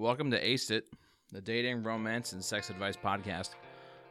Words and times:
Welcome 0.00 0.30
to 0.30 0.42
Aced 0.42 0.70
It, 0.70 0.86
the 1.30 1.42
dating, 1.42 1.82
romance, 1.82 2.32
and 2.32 2.42
sex 2.42 2.70
advice 2.70 2.96
podcast 2.96 3.50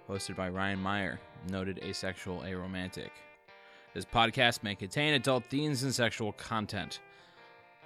hosted 0.08 0.36
by 0.36 0.48
Ryan 0.48 0.80
Meyer, 0.80 1.20
noted 1.50 1.80
asexual 1.82 2.42
aromantic. 2.42 3.10
This 3.96 4.06
podcast 4.06 4.62
may 4.62 4.76
contain 4.76 5.16
adult 5.16 5.46
themes 5.46 5.82
and 5.82 5.92
sexual 5.92 6.34
content. 6.34 7.00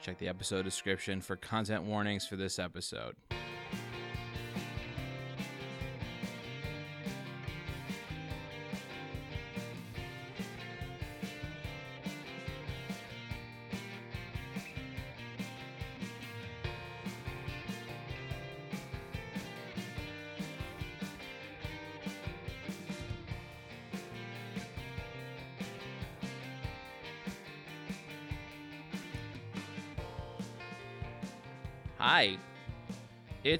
Check 0.02 0.18
the 0.18 0.28
episode 0.28 0.64
description 0.64 1.22
for 1.22 1.38
content 1.38 1.84
warnings 1.84 2.28
for 2.28 2.36
this 2.36 2.60
episode. 2.60 3.16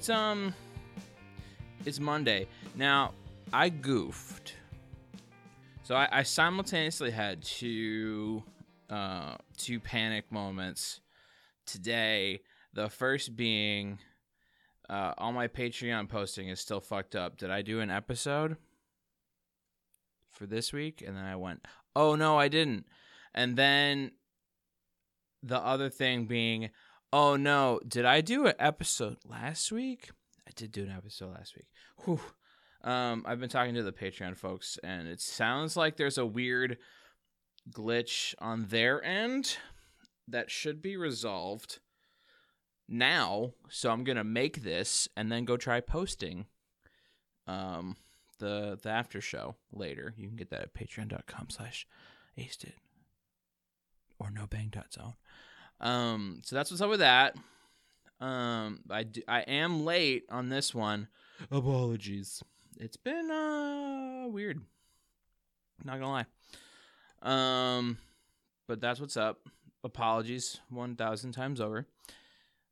It's 0.04 0.10
um 0.10 0.52
it's 1.86 1.98
Monday. 1.98 2.46
Now, 2.76 3.14
I 3.54 3.70
goofed. 3.70 4.54
So 5.82 5.94
I, 5.94 6.06
I 6.12 6.22
simultaneously 6.24 7.10
had 7.10 7.42
two 7.42 8.42
uh 8.90 9.36
two 9.56 9.80
panic 9.80 10.30
moments 10.30 11.00
today. 11.64 12.42
The 12.74 12.90
first 12.90 13.34
being 13.34 13.98
uh 14.90 15.14
all 15.16 15.32
my 15.32 15.48
Patreon 15.48 16.10
posting 16.10 16.50
is 16.50 16.60
still 16.60 16.80
fucked 16.82 17.16
up. 17.16 17.38
Did 17.38 17.50
I 17.50 17.62
do 17.62 17.80
an 17.80 17.88
episode 17.88 18.58
for 20.30 20.44
this 20.44 20.70
week? 20.70 21.02
And 21.06 21.16
then 21.16 21.24
I 21.24 21.36
went, 21.36 21.64
"Oh 21.96 22.14
no, 22.14 22.38
I 22.38 22.48
didn't." 22.48 22.84
And 23.34 23.56
then 23.56 24.10
the 25.42 25.56
other 25.58 25.88
thing 25.88 26.26
being 26.26 26.68
Oh 27.16 27.36
no, 27.36 27.78
did 27.86 28.04
I 28.04 28.22
do 28.22 28.48
an 28.48 28.54
episode 28.58 29.18
last 29.24 29.70
week? 29.70 30.10
I 30.48 30.50
did 30.56 30.72
do 30.72 30.82
an 30.82 30.90
episode 30.90 31.32
last 31.32 31.54
week. 31.54 31.68
Whew. 31.98 32.20
Um, 32.82 33.22
I've 33.24 33.38
been 33.38 33.48
talking 33.48 33.76
to 33.76 33.84
the 33.84 33.92
Patreon 33.92 34.36
folks, 34.36 34.80
and 34.82 35.06
it 35.06 35.20
sounds 35.20 35.76
like 35.76 35.96
there's 35.96 36.18
a 36.18 36.26
weird 36.26 36.76
glitch 37.70 38.34
on 38.40 38.66
their 38.66 39.00
end 39.04 39.58
that 40.26 40.50
should 40.50 40.82
be 40.82 40.96
resolved 40.96 41.78
now. 42.88 43.52
So 43.68 43.92
I'm 43.92 44.02
gonna 44.02 44.24
make 44.24 44.64
this 44.64 45.08
and 45.16 45.30
then 45.30 45.44
go 45.44 45.56
try 45.56 45.78
posting 45.78 46.46
um 47.46 47.96
the 48.40 48.76
the 48.82 48.90
after 48.90 49.20
show 49.20 49.54
later. 49.72 50.14
You 50.16 50.26
can 50.26 50.36
get 50.36 50.50
that 50.50 50.62
at 50.62 50.74
patreon.com 50.74 51.50
slash 51.50 51.86
aced 52.36 52.72
or 54.18 54.30
nobang.zone. 54.30 55.14
Um, 55.80 56.40
so 56.44 56.56
that's 56.56 56.70
what's 56.70 56.80
up 56.80 56.90
with 56.90 57.00
that. 57.00 57.36
Um, 58.20 58.80
I, 58.90 59.02
do, 59.02 59.22
I 59.28 59.40
am 59.40 59.84
late 59.84 60.24
on 60.30 60.48
this 60.48 60.74
one. 60.74 61.08
Apologies. 61.50 62.42
It's 62.78 62.96
been 62.96 63.30
uh 63.30 64.28
weird. 64.28 64.60
Not 65.84 66.00
gonna 66.00 66.10
lie. 66.10 66.26
Um, 67.78 67.98
but 68.66 68.80
that's 68.80 69.00
what's 69.00 69.16
up. 69.16 69.40
Apologies 69.82 70.60
one 70.70 70.96
thousand 70.96 71.32
times 71.32 71.60
over. 71.60 71.86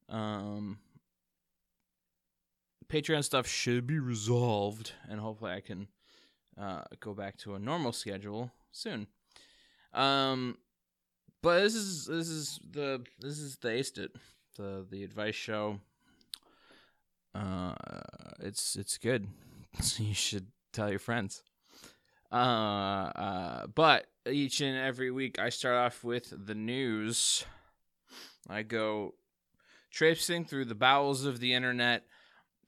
Um, 0.08 0.78
Patreon 2.88 3.24
stuff 3.24 3.46
should 3.46 3.86
be 3.86 3.98
resolved, 3.98 4.92
and 5.08 5.20
hopefully 5.20 5.52
I 5.52 5.60
can 5.60 5.88
uh 6.58 6.82
go 7.00 7.14
back 7.14 7.36
to 7.38 7.54
a 7.54 7.58
normal 7.58 7.92
schedule 7.92 8.50
soon. 8.70 9.06
Um, 9.92 10.56
but 11.42 11.60
this 11.60 11.74
is 11.74 12.06
this 12.06 12.28
is 12.28 12.60
the 12.70 13.04
this 13.18 13.38
is 13.38 13.56
the 13.56 13.68
aced 13.68 13.98
it 13.98 14.12
the 14.56 14.86
the 14.88 15.02
advice 15.02 15.34
show. 15.34 15.80
Uh 17.34 17.74
it's 18.40 18.76
it's 18.76 18.98
good. 18.98 19.28
So 19.80 20.02
you 20.02 20.12
should 20.14 20.48
tell 20.72 20.90
your 20.90 20.98
friends. 20.98 21.42
Uh 22.30 22.34
uh 22.34 23.66
but 23.66 24.06
each 24.30 24.60
and 24.60 24.76
every 24.76 25.10
week 25.10 25.38
i 25.38 25.48
start 25.48 25.74
off 25.76 26.04
with 26.04 26.32
the 26.46 26.54
news. 26.54 27.44
I 28.48 28.62
go 28.62 29.14
traipsing 29.90 30.44
through 30.44 30.66
the 30.66 30.74
bowels 30.74 31.24
of 31.24 31.40
the 31.40 31.54
internet 31.54 32.04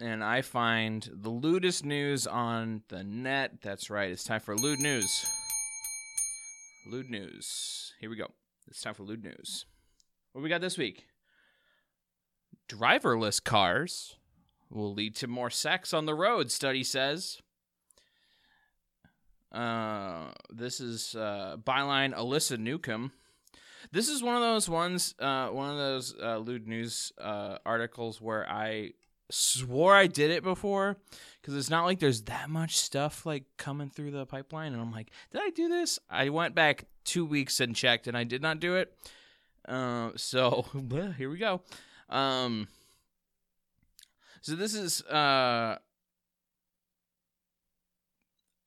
and 0.01 0.23
i 0.23 0.43
find 0.43 1.09
the 1.13 1.31
lewdest 1.31 1.85
news 1.85 2.27
on 2.27 2.83
the 2.89 3.05
net. 3.05 3.61
That's 3.63 3.91
right 3.91 4.11
it's 4.11 4.25
time 4.25 4.41
for 4.41 4.57
lewd 4.57 4.81
news. 4.81 5.27
Lewd 6.91 7.11
news. 7.11 7.93
Here 8.01 8.11
we 8.11 8.17
go 8.17 8.31
it's 8.69 8.81
time 8.81 8.95
for 8.95 9.03
lewd 9.03 9.25
news. 9.25 9.67
What 10.33 10.43
we 10.43 10.49
got 10.49 10.61
this 10.61 10.79
week? 10.79 11.07
Driverless 12.69 13.43
cars 13.43 14.17
will 14.71 14.93
lead 14.93 15.15
to 15.17 15.27
more 15.27 15.51
sex 15.51 15.93
on 15.93 16.07
the 16.07 16.15
road, 16.15 16.51
study 16.51 16.83
says. 16.83 17.41
Uh, 19.53 20.33
this 20.51 20.81
is 20.81 21.15
uh, 21.15 21.57
byline 21.63 22.15
Alyssa 22.15 22.59
Newcomb. 22.59 23.13
This 23.93 24.09
is 24.09 24.23
one 24.23 24.35
of 24.35 24.43
those 24.43 24.69
ones, 24.69 25.15
uh, 25.21 25.49
one 25.49 25.71
of 25.71 25.77
those 25.77 26.15
uh, 26.21 26.39
lewd 26.39 26.67
news 26.67 27.13
uh, 27.19 27.59
articles 27.65 28.21
where 28.21 28.49
I 28.49 28.93
swore 29.31 29.95
I 29.95 30.07
did 30.07 30.31
it 30.31 30.43
before 30.43 30.97
because 31.41 31.57
it's 31.57 31.71
not 31.71 31.85
like 31.85 31.99
there's 31.99 32.23
that 32.23 32.51
much 32.51 32.77
stuff 32.77 33.25
like 33.25 33.45
coming 33.57 33.91
through 33.91 34.11
the 34.11 34.27
pipeline, 34.27 34.73
and 34.73 34.83
I'm 34.83 34.91
like, 34.91 35.11
did 35.31 35.43
I 35.43 35.51
do 35.51 35.69
this? 35.69 35.99
I 36.11 36.31
went 36.31 36.55
back 36.55 36.87
two 37.05 37.25
weeks 37.25 37.61
and 37.61 37.75
checked, 37.75 38.07
and 38.07 38.17
I 38.17 38.25
did 38.25 38.43
not 38.43 38.61
do 38.61 38.77
it. 38.77 38.93
Uh, 39.67 40.11
so 40.17 40.67
here 41.19 41.31
we 41.31 41.39
go. 41.39 41.63
Um, 42.09 42.69
so 44.41 44.55
this 44.55 44.75
is 44.75 45.03
uh, 45.03 45.79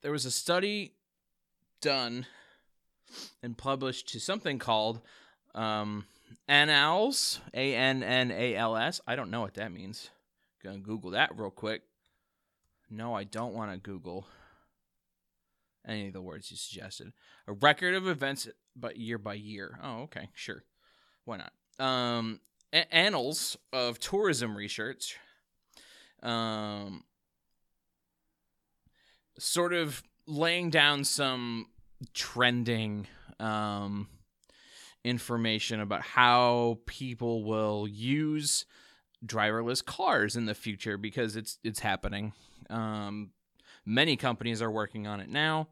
there 0.02 0.12
was 0.12 0.26
a 0.26 0.32
study 0.32 0.94
done 1.82 2.26
and 3.44 3.58
published 3.58 4.10
to 4.10 4.20
something 4.20 4.60
called 4.60 5.02
um, 5.54 6.06
Annals, 6.48 7.40
A 7.54 7.76
N 7.76 8.04
N 8.04 8.32
A 8.32 8.56
L 8.56 8.76
S. 8.76 9.02
I 9.08 9.16
don't 9.16 9.32
know 9.32 9.42
what 9.42 9.56
that 9.56 9.72
means. 9.72 10.10
Gonna 10.64 10.80
Google 10.80 11.12
that 11.12 11.38
real 11.38 11.52
quick. 11.52 11.84
No, 12.90 13.14
I 13.14 13.24
don't 13.24 13.54
want 13.54 13.72
to 13.72 13.78
Google 13.78 14.28
any 15.88 16.08
of 16.08 16.14
the 16.14 16.22
words 16.22 16.52
you 16.52 16.58
suggested. 16.58 17.14
A 17.48 17.54
record 17.54 17.96
of 17.96 18.08
events, 18.08 18.48
but 18.76 18.98
year 18.98 19.18
by 19.18 19.36
year. 19.36 19.80
Oh, 19.82 20.02
okay, 20.04 20.30
sure. 20.34 20.64
Why 21.26 21.38
not? 21.38 21.54
Um, 21.86 22.42
a- 22.74 22.94
annals 22.94 23.58
of 23.72 24.00
tourism 24.00 24.56
research. 24.56 25.18
Um, 26.22 27.04
sort 29.40 29.74
of 29.74 30.04
laying 30.26 30.70
down 30.70 31.04
some 31.04 31.68
trending 32.14 33.08
um 33.40 34.08
information 35.04 35.80
about 35.80 36.02
how 36.02 36.80
people 36.86 37.44
will 37.44 37.88
use 37.88 38.66
driverless 39.26 39.84
cars 39.84 40.36
in 40.36 40.46
the 40.46 40.54
future 40.54 40.98
because 40.98 41.36
it's 41.36 41.60
it's 41.64 41.80
happening. 41.80 42.34
Um, 42.70 43.32
many 43.88 44.18
companies 44.18 44.62
are 44.62 44.70
working 44.70 45.08
on 45.08 45.20
it 45.20 45.30
now. 45.30 45.70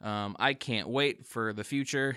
Um, 0.00 0.36
I 0.38 0.54
can't 0.54 0.88
wait 0.88 1.26
for 1.26 1.52
the 1.52 1.64
future 1.64 2.16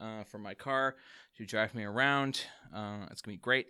uh, 0.00 0.24
for 0.24 0.38
my 0.38 0.54
car 0.54 0.96
to 1.36 1.44
drive 1.44 1.74
me 1.74 1.84
around. 1.84 2.42
Uh, 2.74 3.06
it's 3.10 3.20
gonna 3.20 3.34
be 3.34 3.40
great. 3.40 3.66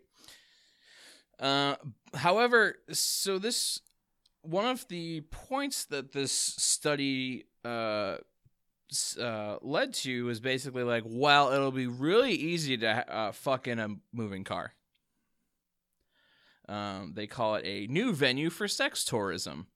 Uh, 1.40 1.76
however, 2.14 2.76
so 2.92 3.38
this 3.38 3.80
one 4.42 4.66
of 4.66 4.86
the 4.88 5.22
points 5.22 5.86
that 5.86 6.12
this 6.12 6.32
study 6.32 7.46
uh, 7.64 8.16
uh, 9.20 9.56
led 9.62 9.94
to 9.94 10.28
is 10.28 10.40
basically 10.40 10.82
like, 10.82 11.02
well, 11.06 11.52
it'll 11.52 11.72
be 11.72 11.86
really 11.86 12.32
easy 12.32 12.76
to 12.76 13.14
uh, 13.14 13.32
fuck 13.32 13.66
in 13.66 13.78
a 13.78 13.88
moving 14.12 14.44
car. 14.44 14.74
Um, 16.68 17.12
they 17.14 17.26
call 17.26 17.56
it 17.56 17.64
a 17.66 17.86
new 17.92 18.12
venue 18.12 18.50
for 18.50 18.68
sex 18.68 19.04
tourism, 19.04 19.66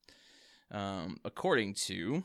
um, 0.71 1.19
according 1.25 1.75
to 1.75 2.25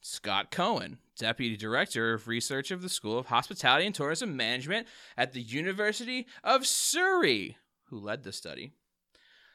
Scott 0.00 0.50
Cohen, 0.50 0.98
Deputy 1.18 1.56
Director 1.56 2.14
of 2.14 2.28
Research 2.28 2.70
of 2.70 2.82
the 2.82 2.88
School 2.88 3.18
of 3.18 3.26
Hospitality 3.26 3.86
and 3.86 3.94
Tourism 3.94 4.36
Management 4.36 4.86
at 5.16 5.32
the 5.32 5.42
University 5.42 6.26
of 6.42 6.66
Surrey, 6.66 7.56
who 7.84 7.98
led 7.98 8.22
the 8.22 8.32
study. 8.32 8.72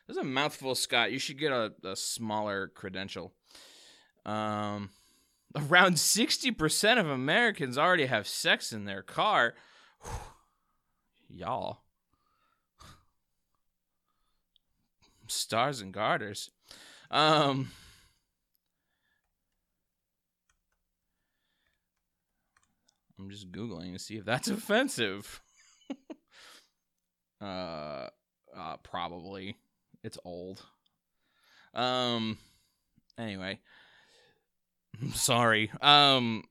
There's 0.05 0.17
a 0.17 0.23
mouthful, 0.23 0.75
Scott. 0.75 1.11
You 1.11 1.17
should 1.17 1.39
get 1.39 1.51
a, 1.51 1.73
a 1.83 1.95
smaller 1.95 2.67
credential. 2.67 3.33
Um, 4.23 4.91
around 5.55 5.95
60% 5.95 6.99
of 6.99 7.07
Americans 7.07 7.77
already 7.77 8.05
have 8.05 8.27
sex 8.27 8.71
in 8.71 8.85
their 8.85 9.01
car. 9.01 9.55
Y'all. 11.29 11.81
Stars 15.27 15.81
and 15.81 15.91
garters. 15.91 16.51
Um. 17.11 17.71
I'm 23.17 23.29
just 23.29 23.51
googling 23.51 23.93
to 23.93 23.99
see 23.99 24.17
if 24.17 24.25
that's 24.25 24.47
offensive. 24.49 25.41
uh, 27.41 28.07
uh, 28.55 28.77
probably. 28.83 29.57
It's 30.03 30.17
old. 30.23 30.63
Um. 31.73 32.37
Anyway, 33.17 33.59
sorry. 35.13 35.71
Um. 35.81 36.43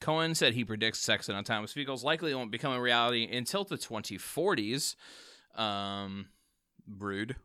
Cohen 0.00 0.34
said 0.34 0.52
he 0.52 0.66
predicts 0.66 1.00
sex 1.00 1.30
in 1.30 1.34
autonomous 1.34 1.72
vehicles 1.72 2.04
likely 2.04 2.34
won't 2.34 2.50
become 2.50 2.74
a 2.74 2.80
reality 2.80 3.26
until 3.34 3.64
the 3.64 3.78
2040s. 3.78 4.96
Um, 5.56 6.26
rude. 6.86 7.36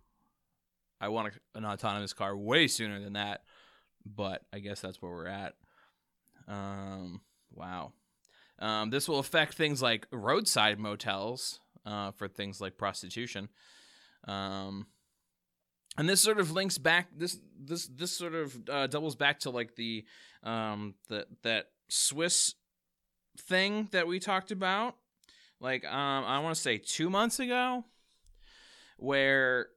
I 1.01 1.09
want 1.09 1.33
an 1.55 1.65
autonomous 1.65 2.13
car 2.13 2.35
way 2.35 2.67
sooner 2.67 2.99
than 2.99 3.13
that, 3.13 3.43
but 4.05 4.43
I 4.53 4.59
guess 4.59 4.81
that's 4.81 5.01
where 5.01 5.11
we're 5.11 5.27
at. 5.27 5.55
Um, 6.47 7.21
wow. 7.53 7.93
Um, 8.59 8.89
this 8.89 9.07
will 9.07 9.19
affect 9.19 9.53
things 9.53 9.81
like 9.81 10.07
roadside 10.11 10.79
motels 10.79 11.59
uh, 11.85 12.11
for 12.11 12.27
things 12.27 12.59
like 12.59 12.77
prostitution. 12.77 13.49
Um, 14.27 14.87
and 15.97 16.07
this 16.07 16.21
sort 16.21 16.39
of 16.39 16.51
links 16.51 16.77
back. 16.77 17.07
This 17.15 17.37
this 17.59 17.87
this 17.87 18.11
sort 18.11 18.35
of 18.35 18.69
uh, 18.69 18.87
doubles 18.87 19.15
back 19.15 19.39
to 19.41 19.49
like 19.49 19.75
the 19.75 20.05
um 20.43 20.95
that 21.09 21.67
Swiss 21.89 22.55
thing 23.37 23.89
that 23.91 24.07
we 24.07 24.19
talked 24.19 24.51
about. 24.51 24.95
Like 25.59 25.85
um, 25.85 26.25
I 26.25 26.39
want 26.39 26.55
to 26.55 26.61
say 26.61 26.77
two 26.77 27.09
months 27.09 27.39
ago, 27.39 27.83
where 28.97 29.67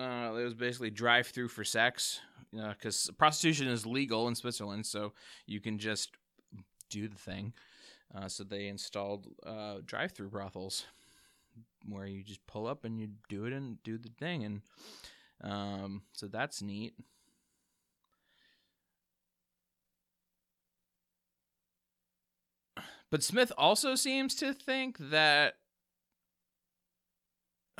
uh, 0.00 0.34
it 0.34 0.44
was 0.44 0.54
basically 0.54 0.90
drive 0.90 1.26
through 1.26 1.48
for 1.48 1.62
sex 1.62 2.20
because 2.52 3.08
uh, 3.08 3.12
prostitution 3.12 3.68
is 3.68 3.84
legal 3.84 4.28
in 4.28 4.34
Switzerland, 4.34 4.86
so 4.86 5.12
you 5.46 5.60
can 5.60 5.78
just 5.78 6.16
do 6.88 7.06
the 7.06 7.18
thing. 7.18 7.52
Uh, 8.14 8.26
so 8.26 8.42
they 8.42 8.66
installed 8.66 9.28
uh, 9.46 9.76
drive 9.84 10.12
through 10.12 10.30
brothels 10.30 10.86
where 11.88 12.06
you 12.06 12.22
just 12.22 12.44
pull 12.46 12.66
up 12.66 12.84
and 12.84 12.98
you 12.98 13.08
do 13.28 13.44
it 13.44 13.52
and 13.52 13.82
do 13.82 13.98
the 13.98 14.10
thing, 14.18 14.44
and 14.44 14.62
um, 15.42 16.02
so 16.12 16.26
that's 16.26 16.62
neat. 16.62 16.94
But 23.10 23.22
Smith 23.24 23.52
also 23.58 23.96
seems 23.96 24.34
to 24.36 24.54
think 24.54 24.96
that 24.98 25.54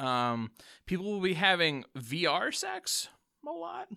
um, 0.00 0.50
people 0.86 1.04
will 1.04 1.20
be 1.20 1.34
having 1.34 1.84
VR 1.96 2.52
sex 2.54 3.08
a 3.46 3.50
lot. 3.50 3.88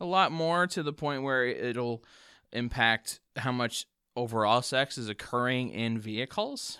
A 0.00 0.04
lot 0.04 0.32
more 0.32 0.66
to 0.68 0.82
the 0.82 0.92
point 0.92 1.22
where 1.22 1.44
it'll 1.44 2.04
impact 2.52 3.20
how 3.36 3.52
much 3.52 3.86
overall 4.14 4.62
sex 4.62 4.98
is 4.98 5.08
occurring 5.08 5.70
in 5.70 5.98
vehicles. 5.98 6.78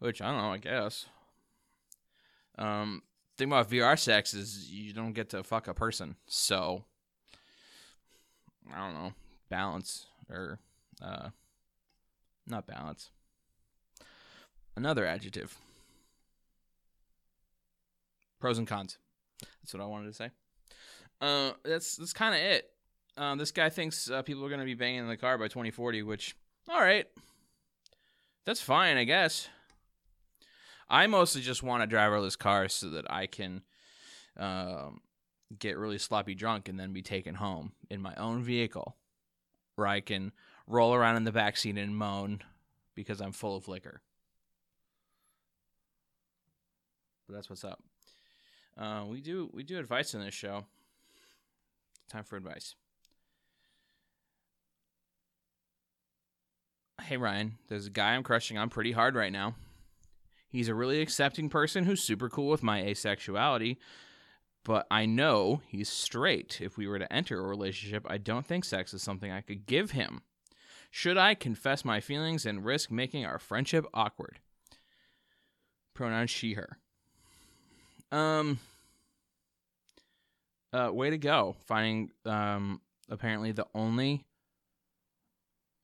Which 0.00 0.20
I 0.20 0.30
don't 0.30 0.38
know, 0.38 0.52
I 0.52 0.58
guess. 0.58 1.06
Um, 2.56 3.02
thing 3.36 3.48
about 3.48 3.70
VR 3.70 3.98
sex 3.98 4.34
is 4.34 4.70
you 4.70 4.92
don't 4.92 5.12
get 5.12 5.30
to 5.30 5.44
fuck 5.44 5.68
a 5.68 5.74
person, 5.74 6.16
so 6.26 6.84
I 8.72 8.78
don't 8.78 8.94
know, 8.94 9.12
balance 9.48 10.06
or 10.28 10.58
uh 11.00 11.30
not 12.46 12.66
balance. 12.66 13.10
Another 14.76 15.04
adjective. 15.04 15.56
Pros 18.40 18.58
and 18.58 18.66
cons. 18.66 18.98
That's 19.40 19.74
what 19.74 19.82
I 19.82 19.86
wanted 19.86 20.06
to 20.06 20.14
say. 20.14 20.30
Uh, 21.20 21.52
that's 21.64 21.96
that's 21.96 22.12
kind 22.12 22.34
of 22.34 22.40
it. 22.40 22.70
Uh, 23.16 23.34
this 23.34 23.50
guy 23.50 23.68
thinks 23.68 24.08
uh, 24.08 24.22
people 24.22 24.44
are 24.44 24.48
going 24.48 24.60
to 24.60 24.66
be 24.66 24.74
banging 24.74 25.00
in 25.00 25.08
the 25.08 25.16
car 25.16 25.36
by 25.38 25.48
2040, 25.48 26.04
which, 26.04 26.36
all 26.68 26.80
right, 26.80 27.06
that's 28.46 28.60
fine, 28.60 28.96
I 28.96 29.02
guess. 29.02 29.48
I 30.88 31.08
mostly 31.08 31.42
just 31.42 31.62
want 31.62 31.82
a 31.82 31.86
driverless 31.86 32.38
car 32.38 32.68
so 32.68 32.90
that 32.90 33.10
I 33.10 33.26
can 33.26 33.62
um, 34.36 35.00
get 35.58 35.76
really 35.76 35.98
sloppy 35.98 36.34
drunk 36.36 36.68
and 36.68 36.78
then 36.78 36.92
be 36.92 37.02
taken 37.02 37.34
home 37.34 37.72
in 37.90 38.00
my 38.00 38.14
own 38.14 38.44
vehicle, 38.44 38.96
where 39.74 39.88
I 39.88 40.00
can 40.00 40.32
roll 40.68 40.94
around 40.94 41.16
in 41.16 41.24
the 41.24 41.32
backseat 41.32 41.76
and 41.76 41.96
moan 41.96 42.42
because 42.94 43.20
I'm 43.20 43.32
full 43.32 43.56
of 43.56 43.66
liquor. 43.66 44.00
But 47.26 47.34
that's 47.34 47.50
what's 47.50 47.64
up. 47.64 47.82
Uh, 48.78 49.04
we 49.08 49.20
do 49.20 49.50
we 49.52 49.64
do 49.64 49.78
advice 49.78 50.14
in 50.14 50.20
this 50.20 50.34
show. 50.34 50.64
Time 52.08 52.24
for 52.24 52.36
advice. 52.36 52.74
Hey 57.02 57.16
Ryan, 57.16 57.56
there's 57.68 57.86
a 57.86 57.90
guy 57.90 58.14
I'm 58.14 58.22
crushing 58.22 58.56
on 58.56 58.68
pretty 58.68 58.92
hard 58.92 59.14
right 59.14 59.32
now. 59.32 59.54
He's 60.48 60.68
a 60.68 60.74
really 60.74 61.00
accepting 61.00 61.48
person 61.48 61.84
who's 61.84 62.02
super 62.02 62.28
cool 62.28 62.48
with 62.48 62.62
my 62.62 62.82
asexuality, 62.82 63.76
but 64.64 64.86
I 64.90 65.06
know 65.06 65.60
he's 65.66 65.88
straight. 65.88 66.60
If 66.60 66.76
we 66.76 66.86
were 66.86 66.98
to 66.98 67.12
enter 67.12 67.38
a 67.38 67.46
relationship, 67.46 68.06
I 68.08 68.18
don't 68.18 68.46
think 68.46 68.64
sex 68.64 68.94
is 68.94 69.02
something 69.02 69.30
I 69.30 69.42
could 69.42 69.66
give 69.66 69.90
him. 69.90 70.22
Should 70.90 71.18
I 71.18 71.34
confess 71.34 71.84
my 71.84 72.00
feelings 72.00 72.46
and 72.46 72.64
risk 72.64 72.90
making 72.90 73.26
our 73.26 73.38
friendship 73.38 73.84
awkward? 73.92 74.38
Pronoun 75.94 76.26
she, 76.28 76.54
her. 76.54 76.78
Um, 78.10 78.58
uh, 80.72 80.90
way 80.92 81.10
to 81.10 81.18
go. 81.18 81.56
Finding, 81.66 82.10
um, 82.24 82.80
apparently 83.08 83.52
the 83.52 83.66
only, 83.74 84.24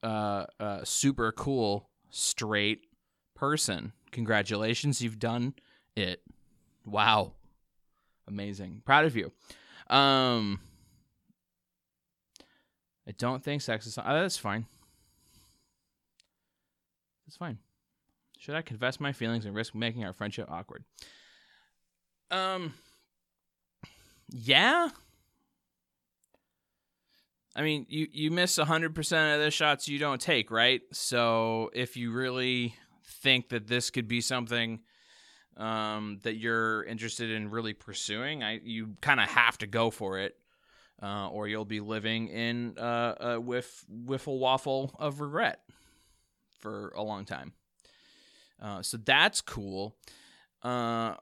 uh, 0.03 0.47
uh, 0.61 0.85
super 0.85 1.32
cool 1.32 1.88
straight 2.11 2.87
person. 3.35 3.93
Congratulations, 4.12 5.03
you've 5.03 5.19
done 5.19 5.55
it. 5.97 6.23
Wow. 6.87 7.32
Amazing. 8.27 8.82
Proud 8.85 9.05
of 9.05 9.17
you. 9.17 9.32
Um, 9.94 10.61
I 13.06 13.12
don't 13.12 13.43
think 13.43 13.61
sex 13.62 13.87
is. 13.87 13.99
Oh, 13.99 14.03
that's 14.05 14.38
fine. 14.38 14.67
It's 17.27 17.37
fine. 17.37 17.59
Should 18.38 18.55
I 18.55 18.62
confess 18.62 19.00
my 19.00 19.12
feelings 19.12 19.47
and 19.47 19.55
risk 19.55 19.75
making 19.75 20.05
our 20.05 20.12
friendship 20.12 20.50
awkward? 20.50 20.85
Um, 22.34 22.74
yeah. 24.29 24.88
I 27.55 27.62
mean, 27.62 27.86
you 27.88 28.08
you 28.10 28.31
miss 28.32 28.58
100% 28.58 29.34
of 29.34 29.41
the 29.41 29.50
shots 29.53 29.86
you 29.86 30.00
don't 30.00 30.20
take, 30.20 30.50
right? 30.50 30.81
So, 30.91 31.70
if 31.72 31.96
you 31.96 32.10
really 32.10 32.74
think 33.22 33.50
that 33.50 33.69
this 33.69 33.91
could 33.91 34.08
be 34.08 34.20
something 34.20 34.81
um, 35.56 36.19
that 36.24 36.34
you're 36.34 36.82
interested 36.82 37.31
in 37.31 37.50
really 37.50 37.72
pursuing, 37.72 38.43
I 38.43 38.58
you 38.64 38.96
kind 39.00 39.20
of 39.20 39.29
have 39.29 39.56
to 39.58 39.69
go 39.69 39.91
for 39.91 40.19
it, 40.19 40.34
uh, 41.00 41.29
or 41.29 41.46
you'll 41.46 41.64
be 41.64 41.79
living 41.79 42.26
in 42.26 42.76
uh, 42.76 43.14
a 43.20 43.41
whiff 43.41 43.84
wiffle 43.88 44.41
waffle 44.41 44.96
of 44.98 45.20
regret 45.20 45.60
for 46.58 46.93
a 46.96 47.03
long 47.05 47.24
time. 47.24 47.53
Uh, 48.60 48.82
so 48.82 48.96
that's 48.96 49.41
cool. 49.41 49.94
Uh, 50.60 51.14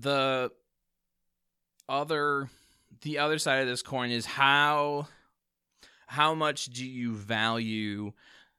the 0.00 0.50
other 1.88 2.50
the 3.02 3.18
other 3.18 3.38
side 3.38 3.62
of 3.62 3.68
this 3.68 3.82
coin 3.82 4.10
is 4.10 4.26
how 4.26 5.06
how 6.06 6.34
much 6.34 6.66
do 6.66 6.86
you 6.86 7.14
value 7.14 8.12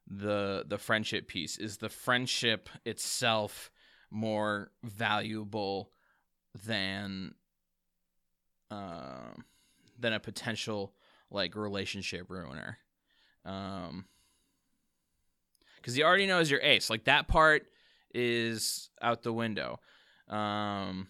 the 0.08 0.66
the 0.68 0.78
friendship 0.78 1.28
piece? 1.28 1.58
Is 1.58 1.78
the 1.78 1.90
friendship 1.90 2.70
itself 2.86 3.72
more 4.10 4.72
valuable 4.84 5.92
than 6.66 7.36
uh, 8.72 9.32
than 10.00 10.14
a 10.14 10.20
potential 10.20 10.94
like 11.30 11.56
relationship 11.56 12.30
ruiner? 12.30 12.80
Um, 13.46 14.06
because 15.78 15.96
he 15.96 16.04
already 16.04 16.28
knows 16.28 16.50
your 16.52 16.62
ace. 16.62 16.90
Like 16.90 17.06
that 17.06 17.28
part 17.28 17.68
is 18.14 18.90
out 19.02 19.24
the 19.24 19.32
window. 19.32 19.80
Um, 20.28 21.08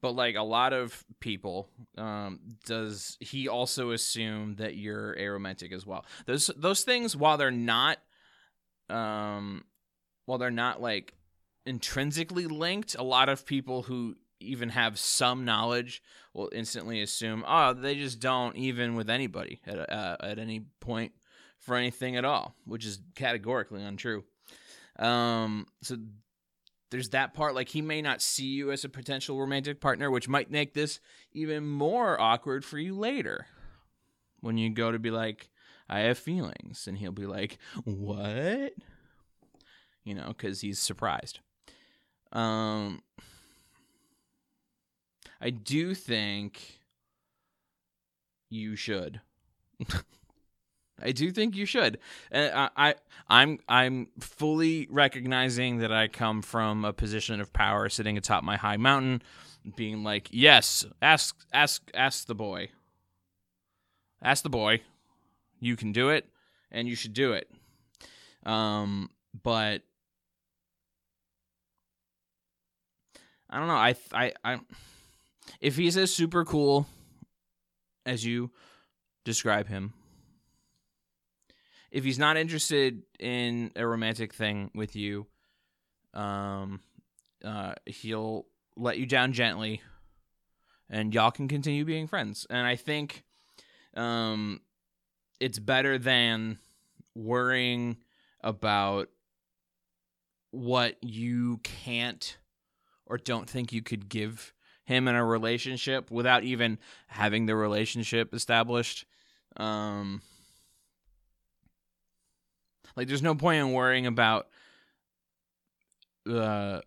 but 0.00 0.12
like 0.12 0.36
a 0.36 0.42
lot 0.42 0.72
of 0.72 1.04
people, 1.20 1.68
um, 1.96 2.40
does 2.66 3.16
he 3.20 3.48
also 3.48 3.90
assume 3.90 4.56
that 4.56 4.76
you're 4.76 5.14
aromantic 5.16 5.72
as 5.72 5.86
well? 5.86 6.04
Those 6.26 6.50
those 6.56 6.82
things, 6.82 7.16
while 7.16 7.36
they're 7.36 7.50
not, 7.50 7.98
um, 8.88 9.64
while 10.26 10.38
they're 10.38 10.50
not 10.50 10.80
like 10.80 11.14
intrinsically 11.66 12.46
linked, 12.46 12.94
a 12.94 13.02
lot 13.02 13.28
of 13.28 13.44
people 13.44 13.82
who 13.82 14.16
even 14.40 14.68
have 14.68 14.98
some 14.98 15.44
knowledge 15.44 16.02
will 16.32 16.50
instantly 16.52 17.02
assume, 17.02 17.44
oh, 17.46 17.72
they 17.72 17.94
just 17.94 18.20
don't 18.20 18.56
even 18.56 18.94
with 18.94 19.10
anybody 19.10 19.60
at 19.66 19.78
uh, 19.78 20.16
at 20.20 20.38
any 20.38 20.60
point 20.80 21.12
for 21.58 21.76
anything 21.76 22.16
at 22.16 22.24
all, 22.24 22.54
which 22.64 22.86
is 22.86 23.00
categorically 23.14 23.82
untrue. 23.82 24.24
Um, 24.98 25.66
so 25.82 25.96
there's 26.90 27.10
that 27.10 27.34
part 27.34 27.54
like 27.54 27.68
he 27.68 27.82
may 27.82 28.00
not 28.00 28.22
see 28.22 28.46
you 28.46 28.70
as 28.70 28.84
a 28.84 28.88
potential 28.88 29.38
romantic 29.38 29.80
partner 29.80 30.10
which 30.10 30.28
might 30.28 30.50
make 30.50 30.74
this 30.74 31.00
even 31.32 31.66
more 31.68 32.20
awkward 32.20 32.64
for 32.64 32.78
you 32.78 32.96
later. 32.96 33.46
When 34.40 34.56
you 34.56 34.70
go 34.70 34.92
to 34.92 34.98
be 34.98 35.10
like 35.10 35.50
i 35.88 36.00
have 36.00 36.18
feelings 36.18 36.86
and 36.86 36.98
he'll 36.98 37.12
be 37.12 37.26
like 37.26 37.58
what? 37.84 38.72
You 40.04 40.14
know 40.14 40.32
cuz 40.36 40.60
he's 40.60 40.78
surprised. 40.78 41.40
Um 42.32 43.02
i 45.40 45.50
do 45.50 45.94
think 45.94 46.80
you 48.50 48.74
should 48.76 49.20
I 51.00 51.12
do 51.12 51.30
think 51.30 51.56
you 51.56 51.66
should. 51.66 51.98
Uh, 52.32 52.68
I, 52.76 52.94
I 53.28 53.42
am 53.42 53.58
I'm 53.68 54.08
fully 54.20 54.88
recognizing 54.90 55.78
that 55.78 55.92
I 55.92 56.08
come 56.08 56.42
from 56.42 56.84
a 56.84 56.92
position 56.92 57.40
of 57.40 57.52
power, 57.52 57.88
sitting 57.88 58.18
atop 58.18 58.42
my 58.42 58.56
high 58.56 58.76
mountain, 58.76 59.22
being 59.76 60.02
like, 60.02 60.28
"Yes, 60.30 60.84
ask 61.00 61.36
ask 61.52 61.88
ask 61.94 62.26
the 62.26 62.34
boy. 62.34 62.68
Ask 64.22 64.42
the 64.42 64.50
boy. 64.50 64.80
You 65.60 65.76
can 65.76 65.92
do 65.92 66.10
it, 66.10 66.26
and 66.70 66.88
you 66.88 66.96
should 66.96 67.12
do 67.14 67.32
it." 67.32 67.48
Um, 68.44 69.10
but 69.42 69.82
I 73.48 73.58
don't 73.58 73.68
know. 73.68 73.74
I 73.74 73.94
I 74.12 74.32
I 74.44 74.60
if 75.60 75.76
he's 75.76 75.96
as 75.96 76.12
super 76.12 76.44
cool 76.44 76.86
as 78.04 78.24
you 78.24 78.50
describe 79.24 79.68
him 79.68 79.92
if 81.90 82.04
he's 82.04 82.18
not 82.18 82.36
interested 82.36 83.02
in 83.18 83.72
a 83.76 83.86
romantic 83.86 84.34
thing 84.34 84.70
with 84.74 84.94
you, 84.96 85.26
um, 86.14 86.80
uh, 87.44 87.74
he'll 87.86 88.46
let 88.76 88.98
you 88.98 89.06
down 89.06 89.32
gently, 89.32 89.82
and 90.90 91.14
y'all 91.14 91.30
can 91.30 91.48
continue 91.48 91.84
being 91.84 92.06
friends. 92.06 92.46
And 92.50 92.66
I 92.66 92.76
think, 92.76 93.24
um, 93.94 94.60
it's 95.40 95.58
better 95.58 95.98
than 95.98 96.58
worrying 97.14 97.98
about 98.42 99.08
what 100.50 100.96
you 101.02 101.58
can't 101.62 102.38
or 103.06 103.18
don't 103.18 103.48
think 103.48 103.72
you 103.72 103.82
could 103.82 104.08
give 104.08 104.52
him 104.84 105.08
in 105.08 105.14
a 105.14 105.24
relationship 105.24 106.10
without 106.10 106.44
even 106.44 106.78
having 107.08 107.46
the 107.46 107.54
relationship 107.54 108.34
established. 108.34 109.04
Um, 109.56 110.22
like, 112.98 113.06
there's 113.06 113.22
no 113.22 113.36
point 113.36 113.60
in 113.60 113.72
worrying 113.72 114.06
about 114.08 114.48
uh, 116.28 116.80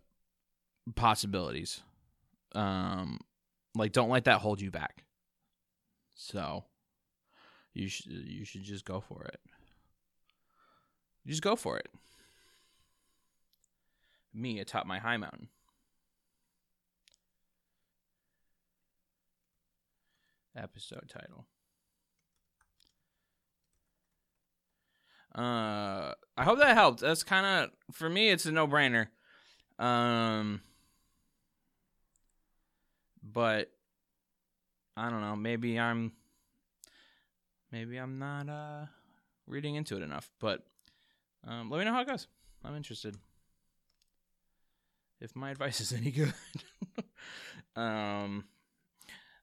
possibilities. 0.94 1.80
Um, 2.54 3.18
like, 3.74 3.92
don't 3.92 4.10
let 4.10 4.24
that 4.24 4.42
hold 4.42 4.60
you 4.60 4.70
back. 4.70 5.04
So, 6.14 6.64
you 7.72 7.88
should 7.88 8.12
you 8.12 8.44
should 8.44 8.62
just 8.62 8.84
go 8.84 9.00
for 9.00 9.24
it. 9.24 9.40
Just 11.26 11.40
go 11.40 11.56
for 11.56 11.78
it. 11.78 11.88
Me 14.34 14.58
atop 14.58 14.84
my 14.84 14.98
high 14.98 15.16
mountain. 15.16 15.48
Episode 20.54 21.08
title. 21.08 21.46
Uh, 25.34 26.12
I 26.36 26.44
hope 26.44 26.58
that 26.58 26.76
helped. 26.76 27.00
That's 27.00 27.22
kind 27.22 27.46
of 27.46 27.94
for 27.94 28.08
me. 28.08 28.28
It's 28.30 28.46
a 28.46 28.52
no 28.52 28.66
brainer. 28.66 29.08
Um, 29.78 30.60
but 33.22 33.70
I 34.96 35.10
don't 35.10 35.22
know. 35.22 35.36
Maybe 35.36 35.78
I'm 35.78 36.12
maybe 37.70 37.96
I'm 37.96 38.18
not 38.18 38.48
uh 38.48 38.86
reading 39.46 39.74
into 39.74 39.96
it 39.96 40.02
enough. 40.02 40.30
But 40.38 40.62
um, 41.46 41.70
let 41.70 41.78
me 41.78 41.84
know 41.84 41.92
how 41.92 42.02
it 42.02 42.08
goes. 42.08 42.28
I'm 42.64 42.76
interested. 42.76 43.16
If 45.20 45.34
my 45.34 45.50
advice 45.52 45.80
is 45.80 45.92
any 45.92 46.10
good. 46.10 46.34
um, 47.76 48.44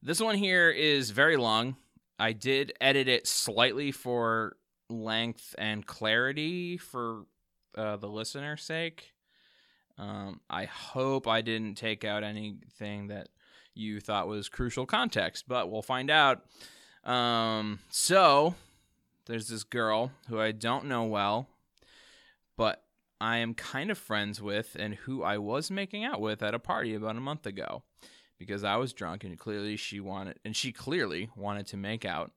this 0.02 0.22
one 0.22 0.36
here 0.36 0.70
is 0.70 1.12
very 1.12 1.38
long. 1.38 1.76
I 2.18 2.34
did 2.34 2.74
edit 2.82 3.08
it 3.08 3.28
slightly 3.28 3.92
for 3.92 4.58
length 4.90 5.56
and 5.58 5.86
clarity 5.86 6.78
for 6.78 7.26
uh, 7.78 7.98
the 7.98 8.10
listener's 8.10 8.64
sake. 8.64 9.14
Um, 9.98 10.40
I 10.50 10.66
hope 10.66 11.28
I 11.28 11.42
didn't 11.42 11.76
take 11.76 12.06
out 12.06 12.24
anything 12.24 13.08
that 13.08 13.30
you 13.76 14.00
thought 14.00 14.28
was 14.28 14.50
crucial 14.50 14.86
context, 14.86 15.46
but 15.48 15.70
we'll 15.70 15.82
find 15.82 16.10
out. 16.10 16.46
Um, 17.04 17.80
so, 17.90 18.56
there's 19.26 19.48
this 19.48 19.64
girl 19.64 20.12
who 20.28 20.40
I 20.40 20.52
don't 20.52 20.86
know 20.86 21.04
well, 21.04 21.48
but 22.58 22.84
I 23.22 23.38
am 23.38 23.54
kind 23.54 23.92
of 23.92 23.98
friends 23.98 24.42
with 24.42 24.76
and 24.80 24.96
who 24.96 25.24
I 25.24 25.38
was 25.38 25.70
making 25.70 26.04
out 26.04 26.22
with 26.22 26.42
at 26.42 26.56
a 26.56 26.60
party 26.60 26.96
about 26.96 27.18
a 27.18 27.22
month 27.22 27.46
ago 27.46 27.84
because 28.38 28.64
I 28.64 28.78
was 28.78 28.94
drunk 28.94 29.24
and 29.24 29.38
clearly 29.38 29.76
she 29.76 30.00
wanted 30.00 30.40
and 30.46 30.56
she 30.56 30.72
clearly 30.72 31.30
wanted 31.36 31.68
to 31.68 31.78
make 31.78 32.06
out 32.06 32.32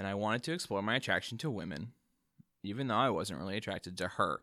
and 0.00 0.08
I 0.08 0.14
wanted 0.14 0.42
to 0.44 0.54
explore 0.54 0.80
my 0.80 0.96
attraction 0.96 1.36
to 1.38 1.50
women, 1.50 1.92
even 2.62 2.86
though 2.86 2.94
I 2.94 3.10
wasn't 3.10 3.38
really 3.38 3.58
attracted 3.58 3.98
to 3.98 4.08
her. 4.08 4.40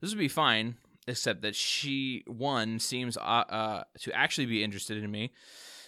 This 0.00 0.08
would 0.08 0.18
be 0.18 0.26
fine, 0.26 0.76
except 1.06 1.42
that 1.42 1.54
she, 1.54 2.24
one, 2.26 2.78
seems 2.78 3.18
uh, 3.18 3.20
uh, 3.20 3.82
to 3.98 4.12
actually 4.14 4.46
be 4.46 4.64
interested 4.64 5.04
in 5.04 5.10
me, 5.10 5.34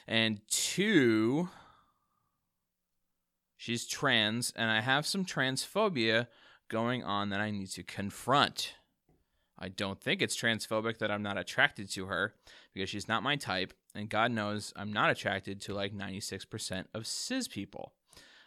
and 0.07 0.43
two, 0.47 1.49
she's 3.57 3.87
trans, 3.87 4.53
and 4.55 4.71
I 4.71 4.83
have 4.83 5.07
some 5.07 5.25
transphobia 5.25 6.27
going 6.69 7.03
on 7.03 7.31
that 7.31 7.41
I 7.41 7.51
need 7.51 7.71
to 7.71 7.83
confront. 7.83 8.75
I 9.59 9.69
don't 9.69 10.03
think 10.03 10.21
it's 10.21 10.37
transphobic 10.37 10.99
that 10.99 11.11
I'm 11.11 11.23
not 11.23 11.39
attracted 11.39 11.91
to 11.93 12.07
her 12.07 12.35
because 12.75 12.91
she's 12.91 13.09
not 13.09 13.23
my 13.23 13.37
type, 13.37 13.73
and 13.95 14.09
God 14.09 14.31
knows 14.31 14.73
I'm 14.77 14.93
not 14.93 15.11
attracted 15.11 15.61
to 15.63 15.75
like 15.75 15.95
96% 15.95 16.87
of 16.95 17.07
cis 17.07 17.49
people. 17.49 17.93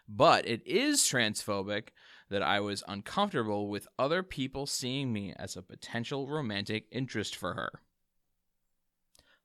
But 0.08 0.48
it 0.48 0.66
is 0.66 1.02
transphobic 1.02 1.90
that 2.30 2.44
I 2.44 2.60
was 2.60 2.84
uncomfortable 2.88 3.70
with 3.70 3.88
other 3.98 4.22
people 4.22 4.66
seeing 4.66 5.14
me 5.14 5.34
as 5.38 5.56
a 5.56 5.62
potential 5.62 6.28
romantic 6.28 6.88
interest 6.92 7.36
for 7.36 7.54
her. 7.54 7.72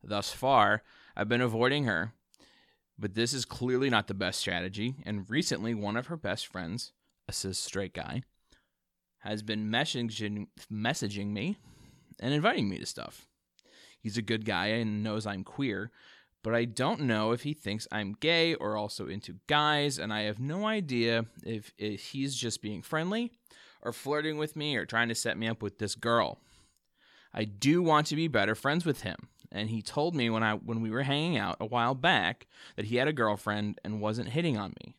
Thus 0.02 0.32
far, 0.32 0.82
I've 1.16 1.28
been 1.28 1.40
avoiding 1.40 1.84
her, 1.84 2.12
but 2.98 3.14
this 3.14 3.32
is 3.32 3.44
clearly 3.44 3.90
not 3.90 4.08
the 4.08 4.14
best 4.14 4.40
strategy, 4.40 4.96
and 5.04 5.28
recently 5.28 5.74
one 5.74 5.96
of 5.96 6.06
her 6.06 6.16
best 6.16 6.46
friends, 6.46 6.92
a 7.28 7.32
cis 7.32 7.58
straight 7.58 7.94
guy, 7.94 8.22
has 9.18 9.42
been 9.42 9.70
messaging, 9.70 10.46
messaging 10.72 11.28
me 11.28 11.56
and 12.20 12.32
inviting 12.32 12.68
me 12.68 12.78
to 12.78 12.86
stuff. 12.86 13.26
He's 14.08 14.16
a 14.16 14.22
good 14.22 14.46
guy 14.46 14.68
and 14.68 15.02
knows 15.02 15.26
I'm 15.26 15.44
queer, 15.44 15.90
but 16.42 16.54
I 16.54 16.64
don't 16.64 17.02
know 17.02 17.32
if 17.32 17.42
he 17.42 17.52
thinks 17.52 17.86
I'm 17.92 18.16
gay 18.18 18.54
or 18.54 18.74
also 18.74 19.06
into 19.06 19.34
guys, 19.48 19.98
and 19.98 20.14
I 20.14 20.22
have 20.22 20.40
no 20.40 20.66
idea 20.66 21.26
if, 21.44 21.74
if 21.76 22.00
he's 22.00 22.34
just 22.34 22.62
being 22.62 22.80
friendly 22.80 23.32
or 23.82 23.92
flirting 23.92 24.38
with 24.38 24.56
me 24.56 24.76
or 24.76 24.86
trying 24.86 25.08
to 25.08 25.14
set 25.14 25.36
me 25.36 25.46
up 25.46 25.60
with 25.60 25.78
this 25.78 25.94
girl. 25.94 26.38
I 27.34 27.44
do 27.44 27.82
want 27.82 28.06
to 28.06 28.16
be 28.16 28.28
better 28.28 28.54
friends 28.54 28.86
with 28.86 29.02
him, 29.02 29.28
and 29.52 29.68
he 29.68 29.82
told 29.82 30.14
me 30.14 30.30
when 30.30 30.42
I 30.42 30.54
when 30.54 30.80
we 30.80 30.90
were 30.90 31.02
hanging 31.02 31.36
out 31.36 31.58
a 31.60 31.66
while 31.66 31.94
back 31.94 32.46
that 32.76 32.86
he 32.86 32.96
had 32.96 33.08
a 33.08 33.12
girlfriend 33.12 33.78
and 33.84 34.00
wasn't 34.00 34.30
hitting 34.30 34.56
on 34.56 34.72
me. 34.82 34.94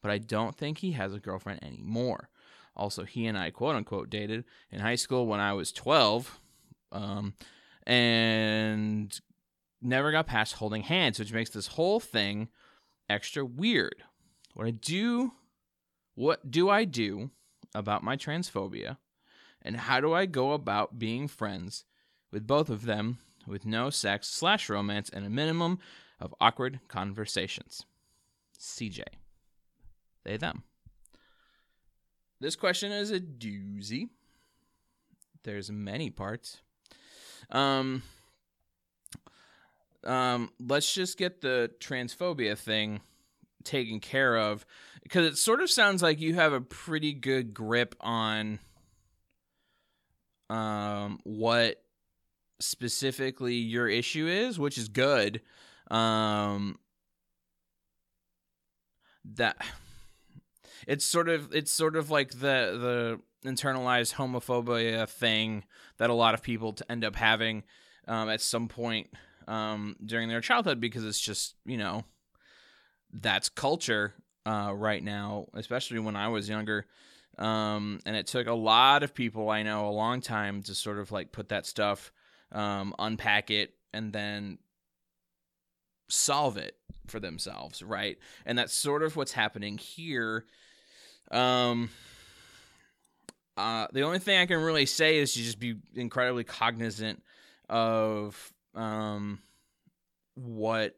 But 0.00 0.10
I 0.10 0.16
don't 0.16 0.56
think 0.56 0.78
he 0.78 0.92
has 0.92 1.12
a 1.12 1.20
girlfriend 1.20 1.62
anymore. 1.62 2.30
Also, 2.74 3.04
he 3.04 3.26
and 3.26 3.36
I 3.36 3.50
quote 3.50 3.76
unquote 3.76 4.08
dated 4.08 4.44
in 4.70 4.80
high 4.80 4.94
school 4.94 5.26
when 5.26 5.40
I 5.40 5.52
was 5.52 5.70
12. 5.70 6.40
Um, 6.90 7.34
and 7.86 9.20
never 9.82 10.10
got 10.10 10.26
past 10.26 10.54
holding 10.54 10.82
hands, 10.82 11.18
which 11.18 11.32
makes 11.32 11.50
this 11.50 11.68
whole 11.68 12.00
thing 12.00 12.48
extra 13.08 13.44
weird. 13.44 14.02
What 14.54 14.66
I 14.66 14.70
do, 14.70 15.32
what 16.14 16.50
do 16.50 16.70
I 16.70 16.84
do 16.84 17.30
about 17.74 18.02
my 18.02 18.16
transphobia, 18.16 18.98
and 19.62 19.76
how 19.76 20.00
do 20.00 20.12
I 20.12 20.26
go 20.26 20.52
about 20.52 20.98
being 20.98 21.28
friends 21.28 21.84
with 22.30 22.46
both 22.46 22.70
of 22.70 22.84
them 22.84 23.18
with 23.46 23.66
no 23.66 23.90
sex 23.90 24.28
slash 24.28 24.68
romance 24.68 25.10
and 25.10 25.26
a 25.26 25.30
minimum 25.30 25.78
of 26.20 26.34
awkward 26.40 26.80
conversations? 26.88 27.84
CJ. 28.58 29.02
They, 30.24 30.36
them. 30.38 30.62
This 32.40 32.56
question 32.56 32.92
is 32.92 33.10
a 33.10 33.20
doozy. 33.20 34.08
There's 35.42 35.70
many 35.70 36.08
parts. 36.10 36.62
Um, 37.50 38.02
um, 40.04 40.50
let's 40.60 40.92
just 40.92 41.18
get 41.18 41.40
the 41.40 41.70
transphobia 41.80 42.56
thing 42.56 43.00
taken 43.64 44.00
care 44.00 44.36
of 44.36 44.66
because 45.02 45.26
it 45.26 45.38
sort 45.38 45.60
of 45.62 45.70
sounds 45.70 46.02
like 46.02 46.20
you 46.20 46.34
have 46.34 46.52
a 46.52 46.60
pretty 46.60 47.12
good 47.12 47.54
grip 47.54 47.94
on 48.00 48.58
um, 50.50 51.18
what 51.24 51.82
specifically 52.60 53.54
your 53.54 53.88
issue 53.88 54.26
is, 54.26 54.58
which 54.58 54.78
is 54.78 54.88
good. 54.88 55.40
Um, 55.90 56.78
that 59.36 59.56
it's 60.86 61.04
sort 61.04 61.28
of 61.28 61.54
it's 61.54 61.72
sort 61.72 61.96
of 61.96 62.10
like 62.10 62.32
the 62.32 63.18
the 63.44 63.48
internalized 63.48 64.14
homophobia 64.14 65.08
thing 65.08 65.64
that 65.98 66.10
a 66.10 66.14
lot 66.14 66.34
of 66.34 66.42
people 66.42 66.74
end 66.88 67.04
up 67.04 67.16
having 67.16 67.62
um, 68.08 68.28
at 68.28 68.40
some 68.40 68.68
point 68.68 69.08
um, 69.46 69.96
during 70.04 70.28
their 70.28 70.40
childhood 70.40 70.80
because 70.80 71.04
it's 71.04 71.20
just 71.20 71.54
you 71.64 71.76
know 71.76 72.04
that's 73.12 73.48
culture 73.48 74.14
uh, 74.46 74.72
right 74.74 75.02
now, 75.02 75.46
especially 75.54 75.98
when 75.98 76.16
I 76.16 76.28
was 76.28 76.48
younger. 76.48 76.86
Um, 77.38 78.00
and 78.06 78.14
it 78.16 78.26
took 78.26 78.46
a 78.46 78.52
lot 78.52 79.02
of 79.02 79.14
people 79.14 79.50
I 79.50 79.62
know 79.62 79.88
a 79.88 79.90
long 79.90 80.20
time 80.20 80.62
to 80.64 80.74
sort 80.74 80.98
of 80.98 81.10
like 81.10 81.32
put 81.32 81.48
that 81.48 81.66
stuff, 81.66 82.12
um, 82.52 82.94
unpack 82.98 83.50
it, 83.50 83.74
and 83.92 84.12
then 84.12 84.58
solve 86.08 86.56
it 86.56 86.76
for 87.06 87.18
themselves, 87.18 87.82
right? 87.82 88.18
And 88.46 88.58
that's 88.58 88.72
sort 88.72 89.02
of 89.02 89.16
what's 89.16 89.32
happening 89.32 89.78
here. 89.78 90.44
Um, 91.30 91.90
uh, 93.56 93.86
the 93.92 94.02
only 94.02 94.18
thing 94.18 94.38
I 94.38 94.46
can 94.46 94.60
really 94.60 94.86
say 94.86 95.18
is 95.18 95.34
to 95.34 95.40
just 95.40 95.58
be 95.58 95.76
incredibly 95.94 96.44
cognizant 96.44 97.22
of 97.68 98.52
um, 98.74 99.40
what 100.34 100.96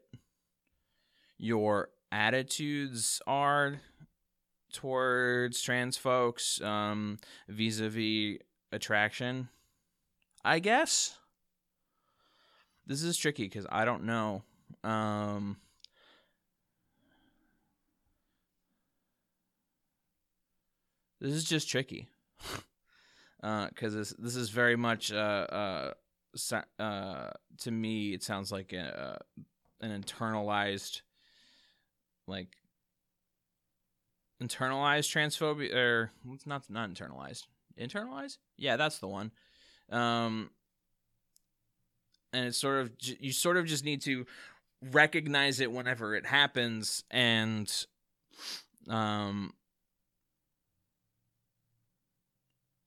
your 1.37 1.89
attitudes 2.11 3.21
are 3.27 3.79
towards 4.73 5.61
trans 5.61 5.97
folks 5.97 6.61
um, 6.61 7.17
vis-a-vis 7.47 8.39
attraction 8.71 9.49
i 10.47 10.59
guess. 10.59 11.17
This 12.85 13.03
is 13.03 13.17
tricky 13.17 13.43
because 13.43 13.67
i 13.69 13.83
don't 13.83 14.05
know. 14.05 14.43
Um, 14.83 15.57
this 21.19 21.33
is 21.33 21.43
just 21.43 21.69
tricky. 21.69 22.07
Because 23.41 23.95
uh, 23.95 23.97
this 23.99 24.13
this 24.17 24.35
is 24.35 24.49
very 24.49 24.75
much 24.75 25.11
uh, 25.11 25.15
uh, 25.15 25.93
uh, 26.79 27.29
to 27.59 27.71
me 27.71 28.13
it 28.13 28.23
sounds 28.23 28.51
like 28.51 28.73
a, 28.73 29.19
an 29.81 30.01
internalized 30.01 31.01
like 32.27 32.57
internalized 34.41 35.09
transphobia 35.09 35.73
or 35.73 36.11
it's 36.33 36.45
not 36.45 36.69
not 36.69 36.89
internalized 36.89 37.45
internalized? 37.79 38.37
Yeah 38.57 38.75
that's 38.75 38.99
the 38.99 39.07
one. 39.07 39.31
Um 39.91 40.49
and 42.33 42.47
it's 42.47 42.57
sort 42.57 42.81
of 42.81 42.91
you 42.99 43.31
sort 43.31 43.57
of 43.57 43.65
just 43.65 43.85
need 43.85 44.01
to 44.03 44.25
recognize 44.91 45.59
it 45.59 45.71
whenever 45.71 46.15
it 46.15 46.25
happens 46.25 47.03
and 47.09 47.85
um 48.89 49.53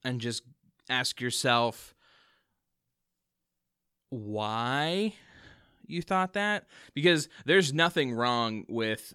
and 0.04 0.20
just 0.20 0.42
ask 0.88 1.20
yourself 1.20 1.94
why 4.10 5.14
you 5.86 6.02
thought 6.02 6.34
that? 6.34 6.66
Because 6.94 7.28
there's 7.44 7.72
nothing 7.72 8.12
wrong 8.12 8.64
with 8.68 9.14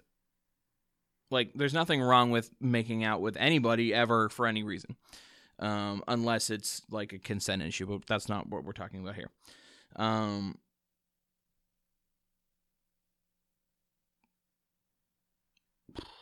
like 1.32 1.51
there's 1.56 1.74
nothing 1.74 2.01
wrong 2.01 2.32
with 2.32 2.50
making 2.62 3.04
out 3.04 3.22
with 3.22 3.36
anybody 3.38 3.94
ever 3.94 4.30
for 4.30 4.46
any 4.46 4.63
reason 4.63 4.96
um, 5.60 6.04
unless 6.08 6.50
it's 6.50 6.82
like 6.92 7.13
a 7.13 7.20
consent 7.20 7.62
issue 7.62 7.86
but 7.88 8.06
that's 8.06 8.30
not 8.30 8.48
what 8.48 8.63
we're 8.63 8.72
talking 8.74 9.01
about 9.01 9.15
here. 9.15 9.30
Um, 9.96 10.58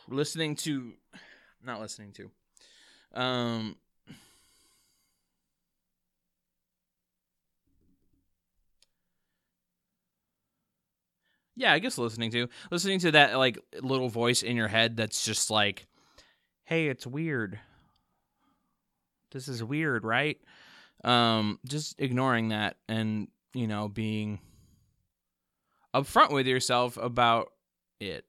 listening 0.08 0.54
to 0.54 0.92
not 1.64 1.80
listening 1.80 2.12
to 2.12 2.30
um 3.14 3.76
yeah 11.56 11.72
i 11.72 11.78
guess 11.78 11.98
listening 11.98 12.30
to 12.30 12.48
listening 12.70 12.98
to 12.98 13.10
that 13.12 13.36
like 13.36 13.58
little 13.80 14.08
voice 14.08 14.42
in 14.42 14.56
your 14.56 14.68
head 14.68 14.96
that's 14.96 15.24
just 15.24 15.50
like 15.50 15.86
hey 16.64 16.88
it's 16.88 17.06
weird. 17.06 17.60
This 19.32 19.48
is 19.48 19.62
weird 19.62 20.04
right? 20.04 20.38
Um 21.02 21.58
just 21.66 22.00
ignoring 22.00 22.48
that 22.48 22.76
and 22.88 23.28
you 23.52 23.66
know 23.66 23.88
being 23.88 24.38
upfront 25.94 26.32
with 26.32 26.46
yourself 26.46 26.96
about 26.96 27.52
it 28.00 28.24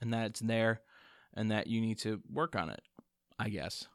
and 0.00 0.12
that 0.12 0.26
it's 0.26 0.40
there 0.40 0.80
and 1.34 1.50
that 1.50 1.66
you 1.66 1.80
need 1.80 1.98
to 1.98 2.20
work 2.32 2.56
on 2.56 2.70
it 2.70 2.82
i 3.38 3.48
guess. 3.48 3.86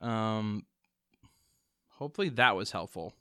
Um 0.00 0.64
hopefully 1.88 2.28
that 2.30 2.56
was 2.56 2.70
helpful 2.70 3.12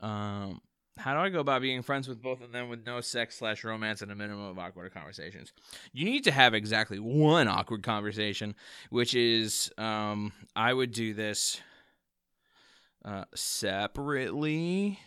um, 0.00 0.60
how 0.98 1.14
do 1.14 1.20
I 1.20 1.28
go 1.28 1.40
about 1.40 1.62
being 1.62 1.82
friends 1.82 2.08
with 2.08 2.20
both 2.20 2.42
of 2.42 2.52
them 2.52 2.68
with 2.68 2.84
no 2.84 3.00
sex 3.00 3.38
slash 3.38 3.64
romance 3.64 4.02
and 4.02 4.10
a 4.10 4.14
minimum 4.14 4.46
of 4.46 4.58
awkward 4.58 4.92
conversations? 4.92 5.52
You 5.92 6.04
need 6.04 6.24
to 6.24 6.32
have 6.32 6.54
exactly 6.54 6.98
one 6.98 7.48
awkward 7.48 7.82
conversation, 7.82 8.54
which 8.90 9.14
is 9.14 9.70
um, 9.78 10.32
I 10.56 10.72
would 10.72 10.92
do 10.92 11.14
this 11.14 11.60
uh, 13.04 13.24
separately. 13.34 14.98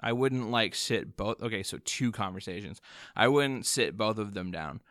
I 0.00 0.12
wouldn't 0.12 0.50
like 0.50 0.74
sit 0.74 1.16
both. 1.16 1.42
Okay, 1.42 1.62
so 1.62 1.78
two 1.84 2.12
conversations. 2.12 2.80
I 3.16 3.28
wouldn't 3.28 3.66
sit 3.66 3.96
both 3.96 4.18
of 4.18 4.34
them 4.34 4.50
down 4.50 4.82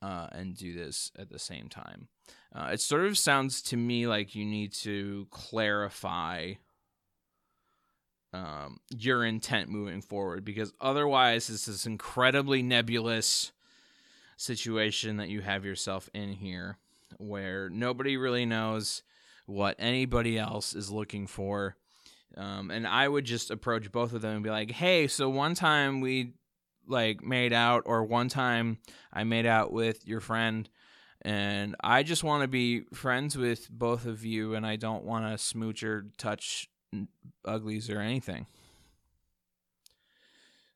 uh, 0.00 0.28
and 0.32 0.56
do 0.56 0.74
this 0.74 1.12
at 1.18 1.30
the 1.30 1.38
same 1.38 1.68
time. 1.68 2.08
Uh, 2.54 2.70
it 2.72 2.80
sort 2.80 3.04
of 3.04 3.18
sounds 3.18 3.60
to 3.60 3.76
me 3.76 4.06
like 4.06 4.34
you 4.34 4.46
need 4.46 4.72
to 4.72 5.26
clarify 5.30 6.54
um, 8.32 8.80
your 8.90 9.24
intent 9.24 9.68
moving 9.68 10.02
forward 10.02 10.44
because 10.44 10.72
otherwise 10.80 11.48
it's 11.48 11.66
this 11.66 11.86
incredibly 11.86 12.62
nebulous 12.62 13.52
situation 14.36 15.16
that 15.16 15.28
you 15.28 15.40
have 15.40 15.64
yourself 15.64 16.10
in 16.12 16.32
here 16.32 16.76
where 17.18 17.70
nobody 17.70 18.16
really 18.16 18.44
knows 18.44 19.02
what 19.46 19.76
anybody 19.78 20.38
else 20.38 20.74
is 20.74 20.90
looking 20.90 21.26
for. 21.26 21.76
Um, 22.36 22.70
and 22.70 22.86
i 22.86 23.08
would 23.08 23.24
just 23.24 23.50
approach 23.50 23.90
both 23.90 24.12
of 24.12 24.20
them 24.20 24.34
and 24.34 24.44
be 24.44 24.50
like 24.50 24.70
hey 24.70 25.06
so 25.06 25.30
one 25.30 25.54
time 25.54 26.02
we 26.02 26.34
like 26.86 27.22
made 27.22 27.54
out 27.54 27.84
or 27.86 28.04
one 28.04 28.28
time 28.28 28.78
i 29.10 29.24
made 29.24 29.46
out 29.46 29.72
with 29.72 30.06
your 30.06 30.20
friend 30.20 30.68
and 31.22 31.76
i 31.80 32.02
just 32.02 32.22
want 32.22 32.42
to 32.42 32.48
be 32.48 32.82
friends 32.92 33.38
with 33.38 33.70
both 33.70 34.04
of 34.04 34.22
you 34.22 34.54
and 34.54 34.66
i 34.66 34.76
don't 34.76 35.04
want 35.04 35.24
to 35.24 35.42
smooch 35.42 35.82
or 35.82 36.08
touch 36.18 36.68
uglies 37.44 37.90
or 37.90 38.00
anything. 38.00 38.46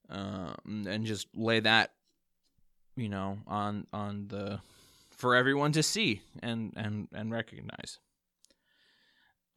Um, 0.09 0.87
and 0.89 1.07
just 1.07 1.29
lay 1.35 1.61
that, 1.61 1.93
you 2.97 3.09
know, 3.09 3.39
on 3.47 3.87
on 3.93 4.27
the 4.29 4.61
for 5.11 5.37
everyone 5.37 5.73
to 5.73 5.83
see 5.83 6.23
and 6.43 6.73
and 6.77 7.09
and 7.15 7.31
recognize. 7.31 7.99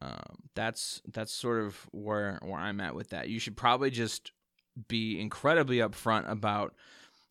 Um, 0.00 0.36
that's 0.54 1.00
that's 1.12 1.32
sort 1.32 1.64
of 1.64 1.86
where 1.90 2.38
where 2.42 2.60
I'm 2.60 2.80
at 2.80 2.94
with 2.94 3.10
that. 3.10 3.28
You 3.28 3.40
should 3.40 3.56
probably 3.56 3.90
just 3.90 4.32
be 4.88 5.20
incredibly 5.20 5.78
upfront 5.78 6.30
about 6.30 6.74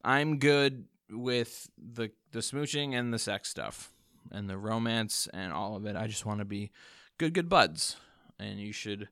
I'm 0.03 0.37
good 0.37 0.85
with 1.09 1.69
the 1.77 2.11
the 2.31 2.39
smooching 2.39 2.93
and 2.93 3.13
the 3.13 3.19
sex 3.19 3.49
stuff 3.49 3.91
and 4.31 4.49
the 4.49 4.57
romance 4.57 5.27
and 5.33 5.53
all 5.53 5.75
of 5.75 5.85
it. 5.85 5.95
I 5.95 6.07
just 6.07 6.25
want 6.25 6.39
to 6.39 6.45
be 6.45 6.71
good 7.17 7.33
good 7.33 7.47
buds 7.47 7.95
and 8.39 8.59
you 8.59 8.71
should 8.71 9.07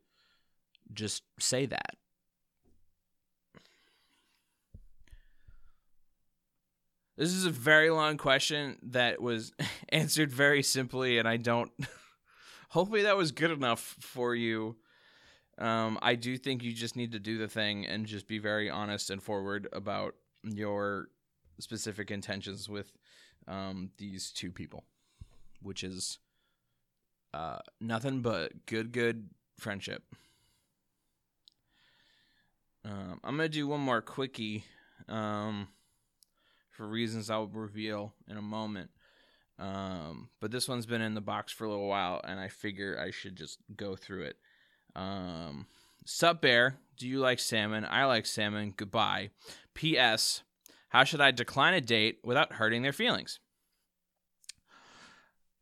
just 0.93 1.23
say 1.39 1.65
that. 1.65 1.95
This 7.17 7.33
is 7.33 7.45
a 7.45 7.51
very 7.51 7.89
long 7.89 8.17
question 8.17 8.77
that 8.81 9.21
was 9.21 9.53
answered 9.89 10.31
very 10.31 10.63
simply, 10.63 11.17
and 11.19 11.27
I 11.27 11.37
don't. 11.37 11.71
Hopefully, 12.69 13.03
that 13.03 13.17
was 13.17 13.31
good 13.31 13.51
enough 13.51 13.95
for 13.99 14.33
you. 14.33 14.77
Um, 15.57 15.99
I 16.01 16.15
do 16.15 16.37
think 16.37 16.63
you 16.63 16.73
just 16.73 16.95
need 16.95 17.11
to 17.11 17.19
do 17.19 17.37
the 17.37 17.47
thing 17.47 17.85
and 17.85 18.05
just 18.05 18.27
be 18.27 18.39
very 18.39 18.69
honest 18.69 19.09
and 19.11 19.21
forward 19.21 19.67
about 19.71 20.15
your 20.43 21.09
specific 21.59 22.09
intentions 22.09 22.67
with 22.67 22.91
um, 23.47 23.91
these 23.97 24.31
two 24.31 24.51
people, 24.51 24.85
which 25.61 25.83
is 25.83 26.17
uh, 27.33 27.59
nothing 27.79 28.21
but 28.21 28.65
good, 28.65 28.91
good 28.91 29.29
friendship. 29.59 30.03
Um, 32.83 33.19
I'm 33.23 33.37
gonna 33.37 33.49
do 33.49 33.67
one 33.67 33.81
more 33.81 34.01
quickie, 34.01 34.63
um, 35.07 35.67
for 36.71 36.87
reasons 36.87 37.29
I'll 37.29 37.47
reveal 37.47 38.13
in 38.27 38.37
a 38.37 38.41
moment. 38.41 38.89
Um, 39.59 40.29
but 40.39 40.51
this 40.51 40.67
one's 40.67 40.87
been 40.87 41.01
in 41.01 41.13
the 41.13 41.21
box 41.21 41.51
for 41.51 41.65
a 41.65 41.69
little 41.69 41.87
while, 41.87 42.21
and 42.23 42.39
I 42.39 42.47
figure 42.47 42.99
I 42.99 43.11
should 43.11 43.35
just 43.35 43.59
go 43.75 43.95
through 43.95 44.23
it. 44.23 44.37
Um, 44.95 45.67
Sup 46.05 46.41
Bear, 46.41 46.77
do 46.97 47.07
you 47.07 47.19
like 47.19 47.39
salmon? 47.39 47.85
I 47.87 48.05
like 48.05 48.25
salmon. 48.25 48.73
Goodbye. 48.75 49.29
P.S. 49.75 50.41
How 50.89 51.03
should 51.03 51.21
I 51.21 51.31
decline 51.31 51.75
a 51.75 51.81
date 51.81 52.19
without 52.23 52.53
hurting 52.53 52.81
their 52.81 52.91
feelings? 52.91 53.39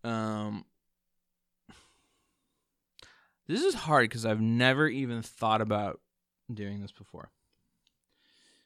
Um, 0.04 0.64
this 3.48 3.62
is 3.62 3.74
hard 3.74 4.10
because 4.10 4.26
I've 4.26 4.42
never 4.42 4.88
even 4.88 5.22
thought 5.22 5.62
about 5.62 6.00
doing 6.56 6.82
this 6.82 6.92
before. 6.92 7.30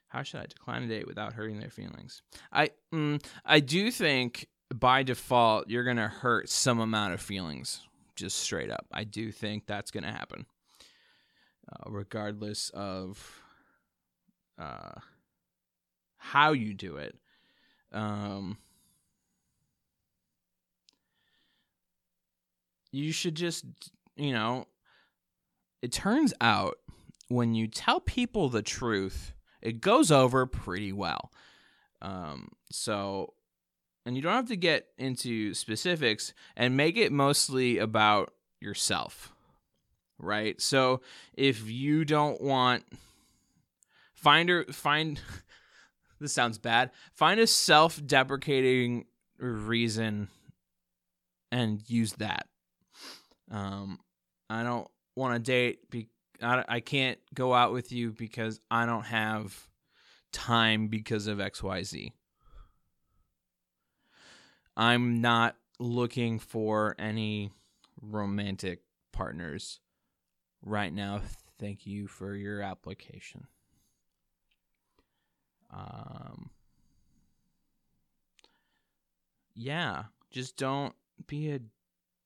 How 0.08 0.22
should 0.22 0.42
I 0.42 0.46
decline 0.46 0.84
a 0.84 0.88
date 0.88 1.08
without 1.08 1.34
hurting 1.34 1.60
their 1.60 1.72
feelings? 1.72 2.22
I 2.52 2.70
mm, 2.94 3.24
I 3.46 3.60
do 3.60 3.90
think 3.90 4.48
by 4.74 5.04
default 5.04 5.70
you're 5.70 5.84
gonna 5.84 6.08
hurt 6.08 6.50
some 6.50 6.80
amount 6.80 7.14
of 7.14 7.22
feelings, 7.22 7.82
just 8.16 8.38
straight 8.38 8.70
up. 8.70 8.86
I 8.92 9.06
do 9.06 9.32
think 9.32 9.66
that's 9.66 9.90
gonna 9.92 10.12
happen, 10.12 10.46
uh, 11.72 11.90
regardless 11.90 12.70
of 12.76 13.42
uh, 14.60 15.00
how 16.18 16.52
you 16.52 16.74
do 16.74 16.98
it. 16.98 17.16
Um, 17.92 18.58
you 22.92 23.12
should 23.12 23.36
just, 23.36 23.66
you 24.16 24.32
know, 24.32 24.68
it 25.82 25.92
turns 25.92 26.34
out 26.40 26.78
when 27.34 27.54
you 27.54 27.68
tell 27.68 28.00
people 28.00 28.50
the 28.50 28.62
truth 28.62 29.34
it 29.64 29.80
goes 29.80 30.12
over 30.12 30.46
pretty 30.46 30.92
well. 30.92 31.32
Um, 32.02 32.50
so, 32.70 33.34
and 34.06 34.16
you 34.16 34.22
don't 34.22 34.34
have 34.34 34.50
to 34.50 34.58
get 34.58 34.88
into 34.98 35.54
specifics 35.54 36.34
and 36.58 36.76
make 36.76 36.98
it 36.98 37.14
mostly 37.14 37.78
about 37.78 38.34
yourself, 38.60 39.32
right? 40.20 40.60
So, 40.62 41.02
if 41.34 41.70
you 41.70 42.04
don't 42.04 42.42
want, 42.42 42.84
find 44.16 44.50
or 44.50 44.66
find. 44.66 45.20
this 46.20 46.34
sounds 46.34 46.58
bad. 46.58 46.92
Find 47.14 47.40
a 47.40 47.48
self-deprecating 47.48 49.06
reason 49.38 50.28
and 51.54 51.82
use 51.88 52.14
that. 52.14 52.48
Um, 53.50 54.00
I 54.50 54.64
don't 54.64 54.90
want 55.16 55.36
to 55.36 55.40
date 55.40 55.90
be- 55.90 56.10
I, 56.42 56.64
I 56.68 56.80
can't 56.80 57.20
go 57.34 57.54
out 57.54 57.74
with 57.74 57.92
you 57.92 58.12
because 58.12 58.60
I 58.72 58.86
don't 58.86 59.06
have 59.06 59.68
time 60.32 60.88
because 60.88 61.28
of 61.28 61.38
XYZ. 61.38 62.12
I'm 64.76 65.22
not 65.22 65.56
looking 65.80 66.40
for 66.40 66.96
any 66.98 67.52
romantic 68.02 68.82
partners 69.12 69.80
right 70.64 70.92
now. 70.92 71.22
Thank 71.60 71.86
you 71.86 72.08
for 72.08 72.36
your 72.36 72.62
application. 72.62 73.48
Um, 75.72 76.50
yeah, 79.56 80.04
just 80.32 80.58
don't 80.58 80.94
be 81.28 81.52
a 81.52 81.60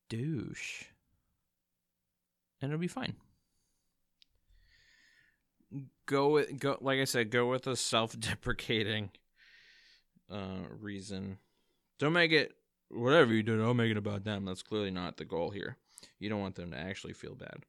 douche, 0.10 0.84
and 2.62 2.72
it'll 2.72 2.80
be 2.80 2.88
fine 2.88 3.16
go 6.06 6.30
with 6.30 6.60
go 6.60 6.78
like 6.82 7.00
I 7.00 7.06
said, 7.06 7.32
go 7.32 7.50
with 7.50 7.68
a 7.68 7.76
self-deprecating 7.76 9.12
uh 10.32 10.68
reason. 10.80 11.38
Don't 12.00 12.14
make 12.14 12.32
it 12.32 12.54
whatever 12.90 13.34
you 13.34 13.44
do, 13.44 13.58
don't 13.58 13.78
make 13.78 13.92
it 13.92 13.98
about 13.98 14.24
them. 14.24 14.46
That's 14.46 14.64
clearly 14.64 14.92
not 14.92 15.18
the 15.18 15.26
goal 15.26 15.52
here. 15.52 15.78
You 16.20 16.30
don't 16.30 16.42
want 16.42 16.56
them 16.56 16.72
to 16.72 16.78
actually 16.78 17.14
feel 17.14 17.36
bad. 17.36 17.64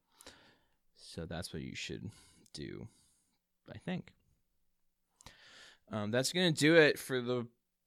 So 0.96 1.26
that's 1.26 1.52
what 1.52 1.62
you 1.62 1.74
should 1.74 2.10
do, 2.52 2.88
I 3.72 3.78
think. 3.78 4.12
Um, 5.90 6.10
that's 6.10 6.32
gonna 6.32 6.52
do 6.52 6.76
it 6.76 6.98
for 6.98 7.20
the 7.20 7.46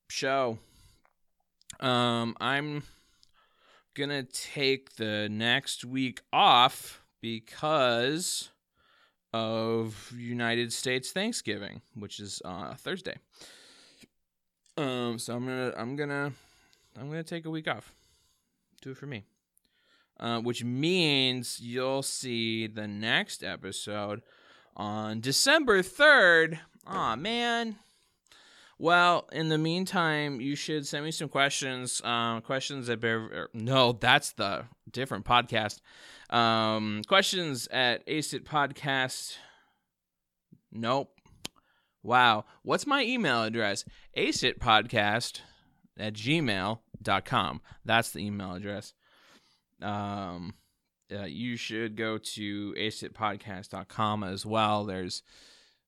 show. 0.09 0.57
Um, 1.79 2.35
I'm 2.39 2.83
gonna 3.93 4.23
take 4.23 4.95
the 4.95 5.27
next 5.29 5.85
week 5.85 6.21
off 6.31 7.03
because 7.21 8.49
of 9.33 10.13
United 10.17 10.73
States 10.73 11.11
Thanksgiving, 11.11 11.81
which 11.95 12.19
is 12.19 12.41
uh, 12.43 12.75
Thursday. 12.75 13.17
Um, 14.77 15.19
so 15.19 15.35
I'm 15.35 15.45
gonna 15.45 15.73
I'm 15.77 15.95
gonna 15.95 16.31
I'm 16.99 17.09
gonna 17.09 17.23
take 17.23 17.45
a 17.45 17.49
week 17.49 17.67
off. 17.67 17.93
Do 18.81 18.91
it 18.91 18.97
for 18.97 19.05
me. 19.05 19.23
Uh, 20.19 20.39
which 20.39 20.63
means 20.63 21.59
you'll 21.59 22.03
see 22.03 22.67
the 22.67 22.87
next 22.87 23.43
episode 23.43 24.21
on 24.75 25.19
December 25.19 25.81
third. 25.81 26.59
Aw 26.87 27.15
man. 27.15 27.75
Well, 28.81 29.29
in 29.31 29.49
the 29.49 29.59
meantime, 29.59 30.41
you 30.41 30.55
should 30.55 30.87
send 30.87 31.05
me 31.05 31.11
some 31.11 31.29
questions. 31.29 32.01
Uh, 32.03 32.41
questions 32.41 32.89
at 32.89 32.99
Bear. 32.99 33.19
Er, 33.19 33.49
no, 33.53 33.91
that's 33.91 34.31
the 34.31 34.65
different 34.89 35.23
podcast. 35.23 35.81
Um, 36.31 37.03
questions 37.07 37.67
at 37.67 38.03
Aced 38.07 38.33
It 38.33 38.43
Podcast. 38.43 39.35
Nope. 40.71 41.15
Wow. 42.01 42.45
What's 42.63 42.87
my 42.87 43.03
email 43.03 43.43
address? 43.43 43.85
Podcast 44.17 45.41
at 45.99 46.13
gmail.com. 46.13 47.61
That's 47.85 48.09
the 48.09 48.25
email 48.25 48.55
address. 48.55 48.93
Um, 49.79 50.55
uh, 51.15 51.25
you 51.25 51.55
should 51.55 51.95
go 51.95 52.17
to 52.17 52.73
aceditpodcast.com 52.75 54.23
as 54.23 54.43
well. 54.43 54.85
There's 54.85 55.21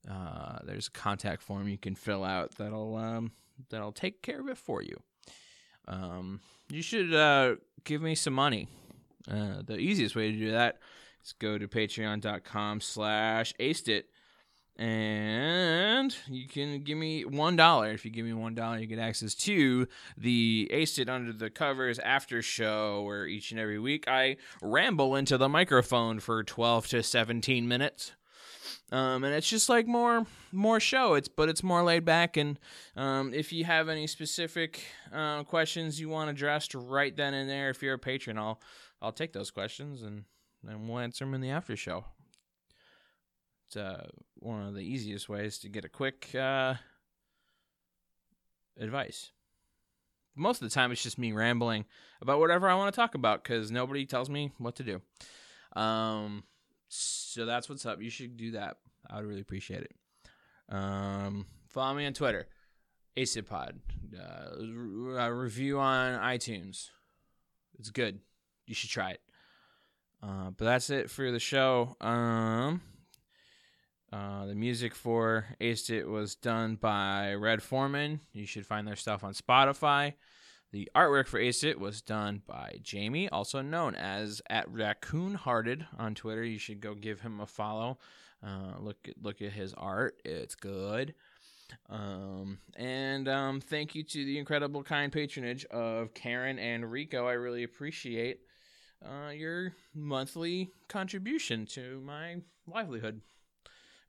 uh, 0.09 0.59
there's 0.63 0.87
a 0.87 0.91
contact 0.91 1.41
form 1.41 1.67
you 1.67 1.77
can 1.77 1.95
fill 1.95 2.23
out 2.23 2.55
that'll 2.55 2.95
um, 2.95 3.31
that'll 3.69 3.91
take 3.91 4.21
care 4.21 4.39
of 4.39 4.47
it 4.49 4.57
for 4.57 4.81
you. 4.81 5.01
Um, 5.87 6.41
you 6.69 6.81
should 6.81 7.13
uh, 7.13 7.55
give 7.83 8.01
me 8.01 8.15
some 8.15 8.33
money. 8.33 8.67
Uh, 9.29 9.61
the 9.65 9.77
easiest 9.77 10.15
way 10.15 10.31
to 10.31 10.37
do 10.37 10.51
that 10.51 10.79
is 11.23 11.33
go 11.33 11.57
to 11.57 11.67
patreon.com 11.67 12.81
slash 12.81 13.53
acedit 13.59 14.03
and 14.75 16.15
you 16.27 16.47
can 16.47 16.83
give 16.83 16.97
me 16.97 17.25
one 17.25 17.55
dollar. 17.55 17.91
If 17.91 18.05
you 18.05 18.11
give 18.11 18.25
me 18.25 18.33
one 18.33 18.55
dollar, 18.55 18.79
you 18.79 18.87
get 18.87 18.97
access 18.97 19.35
to 19.35 19.87
the 20.17 20.69
Aced 20.73 20.97
It 20.97 21.09
Under 21.09 21.31
the 21.31 21.51
Covers 21.51 21.99
after 21.99 22.41
show, 22.41 23.03
where 23.03 23.27
each 23.27 23.51
and 23.51 23.59
every 23.59 23.77
week 23.77 24.07
I 24.07 24.37
ramble 24.61 25.15
into 25.15 25.37
the 25.37 25.47
microphone 25.47 26.19
for 26.19 26.43
twelve 26.43 26.87
to 26.87 27.03
seventeen 27.03 27.67
minutes. 27.67 28.13
Um, 28.93 29.23
and 29.23 29.33
it's 29.33 29.49
just 29.49 29.69
like 29.69 29.87
more 29.87 30.27
more 30.51 30.79
show. 30.79 31.15
It's 31.15 31.27
but 31.27 31.49
it's 31.49 31.63
more 31.63 31.83
laid 31.83 32.05
back. 32.05 32.37
And 32.37 32.59
um, 32.95 33.33
if 33.33 33.51
you 33.51 33.65
have 33.65 33.89
any 33.89 34.05
specific 34.05 34.85
uh, 35.11 35.43
questions 35.45 35.99
you 35.99 36.09
want 36.09 36.29
addressed 36.29 36.75
right 36.75 37.15
then 37.15 37.33
and 37.33 37.49
there, 37.49 37.71
if 37.71 37.81
you're 37.81 37.95
a 37.95 37.99
patron, 37.99 38.37
I'll 38.37 38.61
I'll 39.01 39.11
take 39.11 39.33
those 39.33 39.49
questions 39.49 40.03
and 40.03 40.25
and 40.67 40.87
we'll 40.87 40.99
answer 40.99 41.25
them 41.25 41.33
in 41.33 41.41
the 41.41 41.49
after 41.49 41.75
show. 41.75 42.05
It's 43.65 43.77
uh, 43.77 44.05
one 44.35 44.61
of 44.61 44.75
the 44.75 44.81
easiest 44.81 45.27
ways 45.27 45.57
to 45.59 45.69
get 45.69 45.85
a 45.85 45.89
quick 45.89 46.29
uh, 46.35 46.75
advice. 48.79 49.31
Most 50.35 50.61
of 50.61 50.69
the 50.69 50.73
time, 50.73 50.91
it's 50.91 51.01
just 51.01 51.17
me 51.17 51.31
rambling 51.31 51.85
about 52.21 52.39
whatever 52.39 52.69
I 52.69 52.75
want 52.75 52.93
to 52.93 52.95
talk 52.95 53.15
about 53.15 53.43
because 53.43 53.71
nobody 53.71 54.05
tells 54.05 54.29
me 54.29 54.51
what 54.59 54.75
to 54.75 54.83
do. 54.83 55.01
Um, 55.79 56.43
so 56.95 57.45
that's 57.45 57.69
what's 57.69 57.85
up. 57.85 58.01
You 58.01 58.09
should 58.09 58.37
do 58.37 58.51
that. 58.51 58.77
I 59.09 59.17
would 59.17 59.25
really 59.25 59.41
appreciate 59.41 59.81
it. 59.81 59.95
Um, 60.69 61.45
follow 61.69 61.95
me 61.95 62.05
on 62.05 62.13
Twitter, 62.13 62.47
AcedItPod. 63.17 63.73
Uh, 64.15 65.31
review 65.31 65.79
on 65.79 66.19
iTunes. 66.19 66.89
It's 67.79 67.89
good 67.89 68.19
you 68.67 68.75
should 68.75 68.89
try 68.89 69.11
it. 69.11 69.21
Uh, 70.21 70.51
but 70.51 70.65
that's 70.65 70.89
it 70.89 71.09
for 71.09 71.31
the 71.31 71.39
show. 71.39 71.95
Um, 71.99 72.81
uh, 74.11 74.45
the 74.45 74.55
music 74.55 74.95
for 74.95 75.45
Aced 75.59 75.89
It 75.89 76.07
was 76.07 76.35
done 76.35 76.75
by 76.75 77.33
Red 77.33 77.61
Foreman. 77.61 78.21
You 78.31 78.45
should 78.45 78.65
find 78.65 78.87
their 78.87 78.95
stuff 78.95 79.23
on 79.23 79.33
Spotify. 79.33 80.13
The 80.73 80.89
artwork 80.95 81.27
for 81.27 81.39
Aced 81.39 81.63
It 81.63 81.79
was 81.79 82.01
done 82.01 82.41
by 82.47 82.79
Jamie, 82.81 83.29
also 83.29 83.61
known 83.61 83.93
as 83.93 84.41
at 84.49 84.67
Raccoon 84.67 85.35
Hearted 85.35 85.85
on 85.99 86.15
Twitter. 86.15 86.43
You 86.43 86.57
should 86.57 86.81
go 86.81 86.95
give 86.95 87.21
him 87.21 87.39
a 87.39 87.45
follow. 87.45 87.99
Uh, 88.43 88.79
look 88.79 88.97
at 89.07 89.21
look 89.21 89.39
at 89.43 89.51
his 89.53 89.75
art; 89.75 90.19
it's 90.25 90.55
good. 90.55 91.13
Um, 91.91 92.57
and 92.75 93.27
um, 93.27 93.61
thank 93.61 93.93
you 93.93 94.01
to 94.01 94.25
the 94.25 94.39
incredible 94.39 94.81
kind 94.81 95.11
patronage 95.11 95.63
of 95.65 96.15
Karen 96.15 96.57
and 96.57 96.91
Rico. 96.91 97.27
I 97.27 97.33
really 97.33 97.61
appreciate 97.61 98.39
uh, 99.05 99.29
your 99.29 99.73
monthly 99.93 100.71
contribution 100.87 101.67
to 101.67 102.01
my 102.03 102.37
livelihood. 102.65 103.21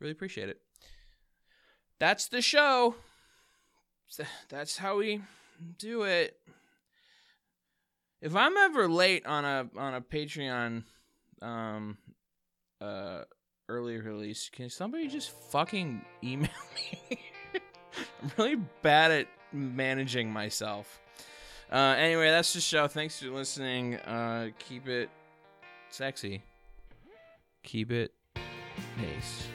Really 0.01 0.13
appreciate 0.13 0.49
it. 0.49 0.63
That's 1.99 2.27
the 2.27 2.41
show. 2.41 2.95
That's 4.49 4.79
how 4.79 4.97
we 4.97 5.21
do 5.79 6.03
it. 6.03 6.37
if 8.21 8.35
I'm 8.35 8.57
ever 8.57 8.89
late 8.89 9.27
on 9.27 9.45
a 9.45 9.69
on 9.77 9.95
a 9.95 10.01
Patreon 10.01 10.85
um 11.43 11.99
uh 12.81 13.23
early 13.69 13.99
release, 13.99 14.51
can 14.53 14.69
somebody 14.69 15.09
just 15.09 15.31
fucking 15.51 16.03
email 16.23 16.51
me? 17.11 17.19
I'm 18.23 18.33
really 18.37 18.57
bad 18.83 19.11
at 19.11 19.29
managing 19.53 20.31
myself. 20.31 21.01
Uh, 21.73 21.95
anyway, 21.97 22.31
that's 22.31 22.53
the 22.53 22.61
show. 22.61 22.87
Thanks 22.89 23.21
for 23.21 23.31
listening. 23.31 23.97
Uh, 23.97 24.51
keep 24.59 24.87
it 24.89 25.09
sexy. 25.91 26.43
Keep 27.63 27.93
it 27.93 28.13
nice. 28.99 29.47